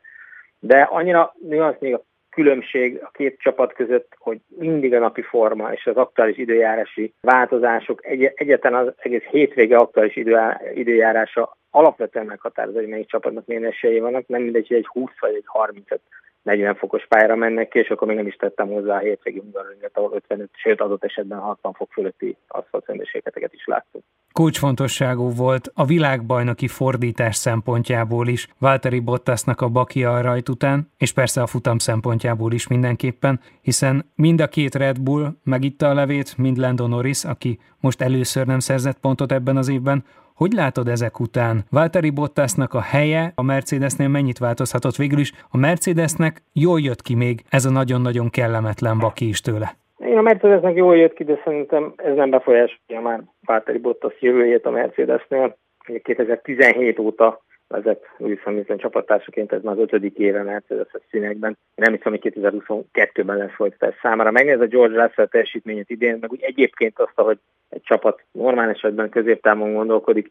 De 0.58 0.80
annyira 0.80 1.34
nüansz 1.48 1.80
még 1.80 1.94
a 1.94 2.02
különbség 2.30 3.00
a 3.02 3.10
két 3.10 3.38
csapat 3.38 3.72
között, 3.72 4.12
hogy 4.18 4.40
mindig 4.48 4.94
a 4.94 4.98
napi 4.98 5.22
forma 5.22 5.72
és 5.72 5.86
az 5.86 5.96
aktuális 5.96 6.36
időjárási 6.36 7.14
változások, 7.20 8.06
egy, 8.06 8.32
egyetlen 8.34 8.74
az 8.74 8.92
egész 8.96 9.22
hétvége 9.22 9.76
aktuális 9.76 10.16
idő, 10.16 10.38
időjárása 10.74 11.56
alapvetően 11.70 12.26
meghatározó, 12.26 12.78
hogy 12.78 12.88
melyik 12.88 13.08
csapatnak 13.08 13.46
milyen 13.46 13.64
esélyei 13.64 14.00
vannak, 14.00 14.26
nem 14.26 14.42
mindegy, 14.42 14.68
hogy 14.68 14.76
egy 14.76 14.86
20 14.86 15.10
vagy 15.20 15.34
egy 15.34 15.44
35 15.46 16.00
40 16.42 16.74
fokos 16.74 17.06
pályára 17.08 17.36
mennek 17.36 17.68
ki, 17.68 17.78
és 17.78 17.88
akkor 17.88 18.08
még 18.08 18.16
nem 18.16 18.26
is 18.26 18.36
tettem 18.36 18.68
hozzá 18.68 18.96
a 18.96 18.98
hétvégi 18.98 19.38
Hungaroringet, 19.38 19.90
ahol 19.96 20.12
55, 20.14 20.50
sőt 20.52 20.80
adott 20.80 21.04
esetben 21.04 21.38
60 21.38 21.72
fok 21.72 21.92
fölötti 21.92 22.36
aszfaltszendőségeteket 22.48 23.52
is 23.52 23.64
láttuk. 23.66 24.02
Kulcsfontosságú 24.32 25.30
volt 25.30 25.70
a 25.74 25.84
világbajnoki 25.84 26.68
fordítás 26.68 27.36
szempontjából 27.36 28.28
is, 28.28 28.48
Valtteri 28.58 29.00
Bottasnak 29.00 29.60
a 29.60 29.68
Bakia 29.68 30.20
rajt 30.20 30.48
után, 30.48 30.90
és 30.98 31.12
persze 31.12 31.42
a 31.42 31.46
futam 31.46 31.78
szempontjából 31.78 32.52
is 32.52 32.66
mindenképpen, 32.66 33.40
hiszen 33.60 34.04
mind 34.14 34.40
a 34.40 34.46
két 34.46 34.74
Red 34.74 35.00
Bull 35.00 35.28
megitta 35.44 35.88
a 35.88 35.94
levét, 35.94 36.38
mind 36.38 36.56
Lando 36.56 36.86
Norris, 36.86 37.24
aki 37.24 37.58
most 37.80 38.02
először 38.02 38.46
nem 38.46 38.58
szerzett 38.58 38.98
pontot 38.98 39.32
ebben 39.32 39.56
az 39.56 39.68
évben, 39.68 40.04
hogy 40.34 40.52
látod 40.52 40.88
ezek 40.88 41.20
után? 41.20 41.64
Valtteri 41.70 42.10
Bottasnak 42.10 42.74
a 42.74 42.80
helye 42.80 43.32
a 43.34 43.42
Mercedesnél 43.42 44.08
mennyit 44.08 44.38
változhatott 44.38 44.96
végül 44.96 45.18
is? 45.18 45.32
A 45.50 45.56
Mercedesnek 45.56 46.42
jól 46.52 46.80
jött 46.80 47.02
ki 47.02 47.14
még 47.14 47.40
ez 47.50 47.64
a 47.64 47.70
nagyon-nagyon 47.70 48.30
kellemetlen 48.30 48.98
baki 48.98 49.28
is 49.28 49.40
tőle. 49.40 49.68
Én 49.98 50.18
a 50.18 50.22
Mercedesnek 50.22 50.76
jól 50.76 50.96
jött 50.96 51.14
ki, 51.14 51.24
de 51.24 51.40
szerintem 51.44 51.92
ez 51.96 52.14
nem 52.14 52.30
befolyásolja 52.30 53.00
már 53.02 53.22
Valtteri 53.46 53.78
Bottas 53.78 54.14
jövőjét 54.20 54.66
a 54.66 54.70
Mercedesnél. 54.70 55.56
2017 56.02 56.98
óta 56.98 57.42
vezet 57.72 58.08
Lewis 58.16 58.42
Hamilton 58.42 58.76
csapattársaként, 58.76 59.52
ez 59.52 59.62
már 59.62 59.74
az 59.74 59.80
ötödik 59.80 60.16
éve 60.16 60.42
Mercedes 60.42 60.86
színekben. 61.10 61.56
Nem 61.74 61.92
hiszem, 61.92 62.12
hogy 62.12 62.32
2022-ben 62.34 63.36
lesz 63.36 63.54
folytatás 63.54 63.94
számára. 64.02 64.30
Megnéz 64.30 64.60
a 64.60 64.66
George 64.66 65.02
Russell 65.02 65.26
teljesítményét 65.26 65.90
idén, 65.90 66.16
meg 66.20 66.32
úgy 66.32 66.42
egyébként 66.42 66.98
azt, 66.98 67.12
hogy 67.14 67.38
egy 67.68 67.82
csapat 67.82 68.22
normál 68.32 68.68
esetben 68.68 69.08
középtávon 69.08 69.72
gondolkodik, 69.72 70.30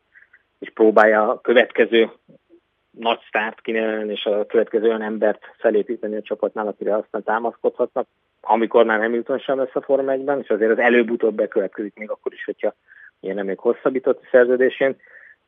és 0.59 0.71
próbálja 0.73 1.29
a 1.29 1.41
következő 1.41 2.09
nagy 2.91 3.19
sztárt 3.27 3.61
kinevelni, 3.61 4.11
és 4.11 4.25
a 4.25 4.45
következő 4.45 4.87
olyan 4.87 5.01
embert 5.01 5.41
felépíteni 5.57 6.15
a 6.15 6.21
csapatnál, 6.21 6.67
akire 6.67 6.95
aztán 6.95 7.23
támaszkodhatnak, 7.23 8.07
amikor 8.41 8.85
már 8.85 8.99
Hamilton 8.99 9.39
sem 9.39 9.57
lesz 9.57 9.75
a 9.75 9.81
Forma 9.81 10.13
1-ben, 10.15 10.39
és 10.39 10.49
azért 10.49 10.71
az 10.71 10.79
előbb-utóbb 10.79 11.35
bekövetkezik 11.35 11.95
még 11.95 12.09
akkor 12.09 12.33
is, 12.33 12.45
hogyha 12.45 12.73
ilyen 13.19 13.35
nem 13.35 13.45
még 13.45 13.57
hosszabbított 13.57 14.27
szerződésén. 14.31 14.95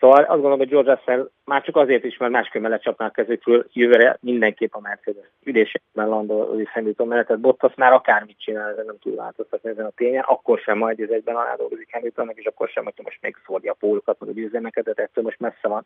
Szóval 0.03 0.19
azt 0.19 0.29
gondolom, 0.29 0.57
hogy 0.57 0.69
George 0.69 0.93
Russell 0.93 1.29
már 1.45 1.63
csak 1.63 1.75
azért 1.75 2.03
is, 2.03 2.17
mert 2.17 2.31
másképpen 2.31 2.69
lecsapná 2.69 3.05
a 3.05 3.09
kezükről, 3.09 3.65
jövőre 3.73 4.17
mindenképp 4.21 4.73
a 4.73 4.79
Mercedes 4.79 5.25
ülésében 5.43 6.07
landol 6.07 6.61
Hamilton 6.73 7.07
mellett, 7.07 7.27
tehát 7.27 7.41
Bottas 7.41 7.73
már 7.75 7.93
akármit 7.93 8.39
csinál, 8.39 8.69
ezen 8.69 8.85
nem 8.85 8.99
tud 8.99 9.15
változtatni 9.15 9.69
ezen 9.69 9.85
a 9.85 9.91
tényen, 9.95 10.23
akkor 10.27 10.59
sem 10.59 10.77
majd 10.77 10.99
ez 10.99 11.09
egyben 11.09 11.35
alá 11.35 11.55
dolgozik 11.55 11.87
Hamiltonnak, 11.91 12.37
és 12.37 12.45
akkor 12.45 12.69
sem, 12.69 12.83
hogy 12.83 12.93
most 13.03 13.17
még 13.21 13.35
szórja 13.45 13.71
a 13.71 13.75
pólukat, 13.79 14.19
vagy 14.19 14.29
a 14.29 14.31
győzelmeket, 14.31 14.83
de 14.83 15.03
ettől 15.03 15.23
most 15.23 15.39
messze 15.39 15.67
van 15.67 15.85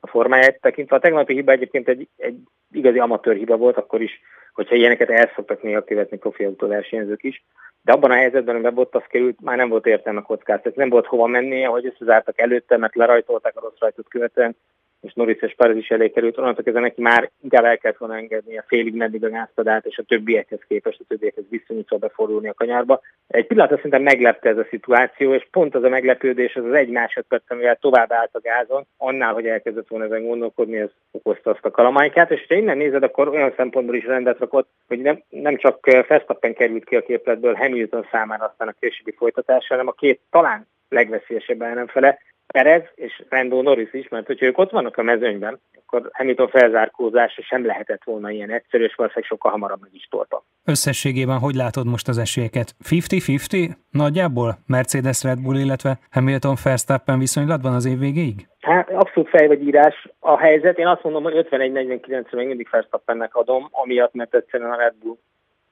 a 0.00 0.06
formáját 0.06 0.60
tekintve. 0.60 0.96
A 0.96 1.00
tegnapi 1.00 1.34
hiba 1.34 1.52
egyébként 1.52 1.88
egy, 1.88 2.08
egy 2.16 2.38
igazi 2.72 2.98
amatőr 2.98 3.36
hiba 3.36 3.56
volt, 3.56 3.76
akkor 3.76 4.00
is, 4.00 4.20
hogyha 4.52 4.74
ilyeneket 4.74 5.10
el 5.10 5.32
szoktak 5.34 5.62
néha 5.62 5.82
követni 5.82 6.18
profi 6.18 6.44
autóversenyzők 6.44 7.22
is. 7.22 7.44
De 7.88 7.94
abban 7.94 8.10
a 8.10 8.14
helyzetben, 8.14 8.54
amiben 8.54 8.74
Bottas 8.74 9.06
került, 9.06 9.40
már 9.40 9.56
nem 9.56 9.68
volt 9.68 9.86
értelme 9.86 10.20
kockáztatni, 10.20 10.80
nem 10.80 10.88
volt 10.88 11.06
hova 11.06 11.26
mennie, 11.26 11.66
hogy 11.66 11.86
összezártak 11.86 12.40
előtte, 12.40 12.76
mert 12.76 12.94
lerajtolták 12.94 13.56
a 13.56 13.60
rossz 13.60 13.78
rajtot 13.78 14.08
követően, 14.08 14.56
és 15.00 15.12
Norris 15.14 15.40
és 15.40 15.54
Perez 15.54 15.76
is 15.76 15.88
elé 15.90 16.10
került, 16.10 16.38
onnantól 16.38 16.64
kezdve 16.64 16.82
neki 16.82 17.02
már 17.02 17.30
inkább 17.42 17.64
el 17.64 17.78
kellett 17.78 17.98
volna 17.98 18.16
engedni 18.16 18.58
a 18.58 18.64
félig 18.66 18.94
meddig 18.94 19.24
a 19.24 19.28
gáztadát, 19.28 19.86
és 19.86 19.98
a 19.98 20.02
többiekhez 20.02 20.60
képest, 20.68 21.00
a 21.00 21.04
többiekhez 21.08 21.44
viszonyítva 21.50 21.96
befordulni 21.96 22.48
a 22.48 22.54
kanyarba. 22.54 23.00
Egy 23.28 23.46
pillanatra 23.46 23.76
szerintem 23.76 24.02
meglepte 24.02 24.48
ez 24.48 24.58
a 24.58 24.66
szituáció, 24.70 25.34
és 25.34 25.46
pont 25.50 25.74
az 25.74 25.82
a 25.82 25.88
meglepődés, 25.88 26.54
az 26.56 26.64
az 26.64 26.72
egy 26.72 26.88
másodperc, 26.88 27.50
amivel 27.50 27.76
tovább 27.76 28.12
állt 28.12 28.30
a 28.32 28.40
gázon, 28.40 28.86
annál, 28.96 29.32
hogy 29.32 29.46
elkezdett 29.46 29.88
volna 29.88 30.04
ezen 30.04 30.26
gondolkodni, 30.26 30.76
ez 30.76 30.90
okozta 31.10 31.50
azt 31.50 31.64
a 31.64 31.70
kalamajkát, 31.70 32.30
és 32.30 32.44
ha 32.48 32.54
innen 32.54 32.76
nézed, 32.76 33.02
akkor 33.02 33.28
olyan 33.28 33.52
szempontból 33.56 33.96
is 33.96 34.04
rendet 34.04 34.38
rakott, 34.38 34.68
hogy 34.86 34.98
nem, 34.98 35.22
nem 35.28 35.56
csak 35.56 35.86
Verstappen 36.08 36.54
került 36.54 36.84
ki 36.84 36.96
a 36.96 37.02
képletből 37.02 37.54
Hamilton 37.54 38.06
számára 38.10 38.44
aztán 38.44 38.68
a 38.68 38.74
későbbi 38.80 39.14
folytatás, 39.18 39.66
hanem 39.66 39.88
a 39.88 39.92
két 39.92 40.20
talán 40.30 40.66
legveszélyesebb 40.88 41.62
ellenfele, 41.62 42.18
Perez 42.52 42.82
és 42.94 43.22
Randall 43.28 43.62
Norris 43.62 43.92
is, 43.92 44.08
mert 44.08 44.26
hogyha 44.26 44.46
ők 44.46 44.58
ott 44.58 44.70
vannak 44.70 44.96
a 44.96 45.02
mezőnyben, 45.02 45.60
akkor 45.86 46.10
Hamilton 46.12 46.48
felzárkózása 46.48 47.42
sem 47.42 47.66
lehetett 47.66 48.04
volna 48.04 48.30
ilyen 48.30 48.50
egyszerű, 48.50 48.84
és 48.84 48.94
valószínűleg 48.94 49.30
sokkal 49.30 49.50
hamarabb 49.50 49.80
meg 49.80 49.90
is 49.94 50.06
tolta. 50.10 50.44
Összességében 50.64 51.38
hogy 51.38 51.54
látod 51.54 51.86
most 51.86 52.08
az 52.08 52.18
esélyeket? 52.18 52.74
50-50 52.84 53.70
nagyjából? 53.90 54.58
Mercedes 54.66 55.22
Red 55.22 55.42
Bull, 55.42 55.56
illetve 55.56 55.98
Hamilton 56.10 56.56
Verstappen 56.64 57.18
viszonylatban 57.18 57.74
az 57.74 57.86
év 57.86 57.98
végéig? 57.98 58.48
Hát 58.60 58.90
abszolút 58.90 59.28
fej 59.28 59.46
vagy 59.46 59.62
írás 59.66 60.08
a 60.18 60.38
helyzet. 60.38 60.78
Én 60.78 60.86
azt 60.86 61.02
mondom, 61.02 61.22
hogy 61.22 61.46
51-49-re 61.50 62.36
még 62.36 62.46
mindig 62.46 62.68
Verstappennek 62.70 63.34
adom, 63.34 63.68
amiatt, 63.70 64.14
mert 64.14 64.34
egyszerűen 64.34 64.72
a 64.72 64.76
Red 64.76 64.94
Bull 64.94 65.16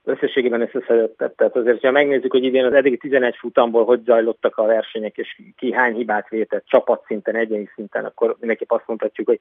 összességében 0.06 0.60
összeszedett. 0.60 1.16
Tehát 1.16 1.56
azért, 1.56 1.80
ha 1.80 1.90
megnézzük, 1.90 2.32
hogy 2.32 2.44
idén 2.44 2.64
az 2.64 2.72
eddigi 2.72 2.96
11 2.96 3.36
futamból 3.36 3.84
hogy 3.84 4.02
zajlottak 4.04 4.56
a 4.56 4.64
versenyek, 4.64 5.16
és 5.16 5.40
ki 5.56 5.72
hány 5.72 5.94
hibát 5.94 6.28
vétett 6.28 6.64
csapatszinten, 6.66 7.34
egyéni 7.34 7.70
szinten, 7.74 8.04
akkor 8.04 8.36
mindenképp 8.38 8.70
azt 8.70 8.86
mondhatjuk, 8.86 9.26
hogy 9.26 9.40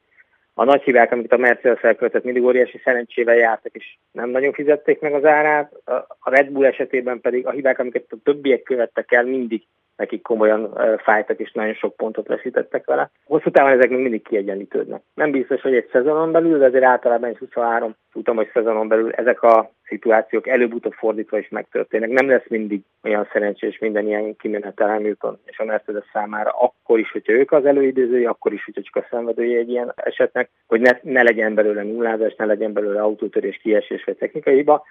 a 0.54 0.64
nagy 0.64 0.82
hibák, 0.82 1.12
amiket 1.12 1.32
a 1.32 1.38
Mercedes 1.38 1.82
elkövetett, 1.82 2.24
mindig 2.24 2.44
óriási 2.44 2.82
szerencsével 2.84 3.36
jártak, 3.36 3.76
és 3.76 3.98
nem 4.12 4.30
nagyon 4.30 4.54
fizették 4.54 5.00
meg 5.00 5.14
az 5.14 5.26
árát. 5.26 5.74
A 6.20 6.30
Red 6.30 6.50
Bull 6.50 6.66
esetében 6.66 7.22
pedig 7.22 7.48
a 7.48 7.52
hibák, 7.52 7.80
amiket 7.80 8.06
a 8.10 8.16
többiek 8.24 8.64
követtek 8.64 9.12
el, 9.12 9.24
mindig 9.24 9.64
nekik 9.96 10.22
komolyan 10.22 10.80
fájtak, 11.04 11.40
és 11.40 11.52
nagyon 11.52 11.74
sok 11.74 11.96
pontot 11.96 12.28
veszítettek 12.28 12.86
vele. 12.86 13.10
Hosszú 13.26 13.50
távon 13.52 13.72
ezek 13.72 13.90
még 13.90 14.00
mindig 14.00 14.24
kiegyenlítődnek. 14.24 15.02
Nem 15.14 15.32
biztos, 15.32 15.62
hogy 15.62 15.76
egy 15.76 15.90
szezonon 15.92 16.32
belül, 16.32 16.58
de 16.58 16.66
azért 16.66 16.84
általában 16.84 17.30
egy 17.30 17.38
23 17.38 17.96
tudom, 18.12 18.36
hogy 18.36 18.50
szezonon 18.54 18.88
belül 18.88 19.12
ezek 19.12 19.42
a 19.42 19.72
szituációk 19.88 20.48
előbb-utóbb 20.48 20.94
fordítva 20.94 21.38
is 21.38 21.50
megtörténnek. 21.50 22.10
Nem 22.10 22.30
lesz 22.30 22.48
mindig 22.48 22.82
olyan 23.04 23.28
szerencsés 23.32 23.80
minden 23.80 24.08
ilyen 24.08 24.36
kimenetel 24.36 24.90
Hamilton 24.90 25.40
és 25.46 25.60
a 25.60 25.66
Mercedes 25.66 26.04
számára, 26.14 26.50
akkor 26.50 27.00
is, 27.00 27.12
hogyha 27.12 27.34
ők 27.34 27.52
az 27.52 27.66
előidézői, 27.66 28.26
akkor 28.26 28.54
is, 28.54 28.66
hogyha 28.66 28.82
csak 28.82 29.04
a 29.04 29.08
szenvedői 29.10 29.56
egy 29.56 29.70
ilyen 29.70 29.94
esetnek, 29.96 30.50
hogy 30.68 30.82
ne, 30.82 30.92
ne 31.02 31.22
legyen 31.22 31.54
belőle 31.54 31.84
nullázás, 31.84 32.36
ne 32.36 32.46
legyen 32.46 32.74
belőle 32.74 33.02
autótörés, 33.02 33.58
kiesés 33.58 34.04
vagy 34.04 34.18
technikai 34.18 34.56
hiba, 34.56 34.84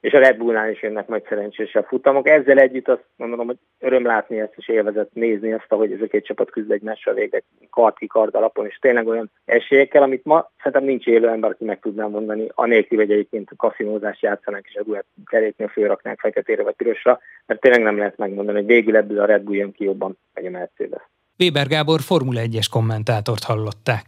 és 0.00 0.12
a 0.12 0.18
Red 0.18 0.36
Bullnál 0.36 0.70
is 0.70 0.82
jönnek 0.82 1.08
majd 1.08 1.26
szerencsésebb 1.28 1.84
futamok. 1.84 2.28
Ezzel 2.28 2.58
együtt 2.58 2.88
azt 2.88 3.04
mondom, 3.16 3.46
hogy 3.46 3.58
öröm 3.78 4.04
látni 4.04 4.40
ezt, 4.40 4.54
és 4.56 4.68
élvezett 4.68 5.10
nézni 5.12 5.52
azt, 5.52 5.66
hogy 5.68 5.92
ez 5.92 6.00
a 6.00 6.06
két 6.06 6.24
csapat 6.24 6.50
küzd 6.50 6.70
egymással 6.70 7.14
végre 7.14 7.42
kard 7.70 7.96
ki 7.96 8.06
kard 8.06 8.34
alapon, 8.34 8.66
és 8.66 8.78
tényleg 8.78 9.06
olyan 9.06 9.30
esélyekkel, 9.44 10.02
amit 10.02 10.24
ma 10.24 10.50
szerintem 10.56 10.84
nincs 10.84 11.06
élő 11.06 11.28
ember, 11.28 11.50
aki 11.50 11.64
meg 11.64 11.80
tudná 11.80 12.06
mondani, 12.06 12.46
anélkül, 12.54 12.98
hogy 12.98 13.10
egyébként 13.10 13.50
kaszinózást 13.56 14.22
játszanak, 14.22 14.66
és 14.66 14.74
a 14.74 14.82
duett 14.82 15.06
keréknél 15.24 15.68
fölraknánk 15.68 16.20
feketére 16.20 16.62
vagy 16.62 16.74
pirosra, 16.74 17.20
mert 17.46 17.60
tényleg 17.60 17.82
nem 17.82 17.98
lehet 17.98 18.16
megmondani, 18.16 18.58
hogy 18.58 18.66
végül 18.66 18.96
ebből 18.96 19.20
a 19.20 19.26
Red 19.26 19.42
Bull 19.42 19.56
jön 19.56 19.72
ki 19.72 19.84
jobban, 19.84 20.18
vagy 20.34 20.46
a 20.46 20.50
Mercedes. 20.50 21.02
Weber 21.38 21.66
Gábor 21.66 22.00
Formula 22.00 22.40
1-es 22.44 22.66
kommentátort 22.70 23.44
hallották. 23.44 24.04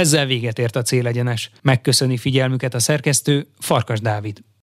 Ezzel 0.00 0.26
véget 0.26 0.58
ért 0.58 0.76
a 0.76 0.82
célegyenes. 0.82 1.50
Megköszöni 1.62 2.16
figyelmüket 2.16 2.74
a 2.74 2.78
szerkesztő 2.78 3.46
Farkas 3.58 4.00
Dávid. 4.00 4.42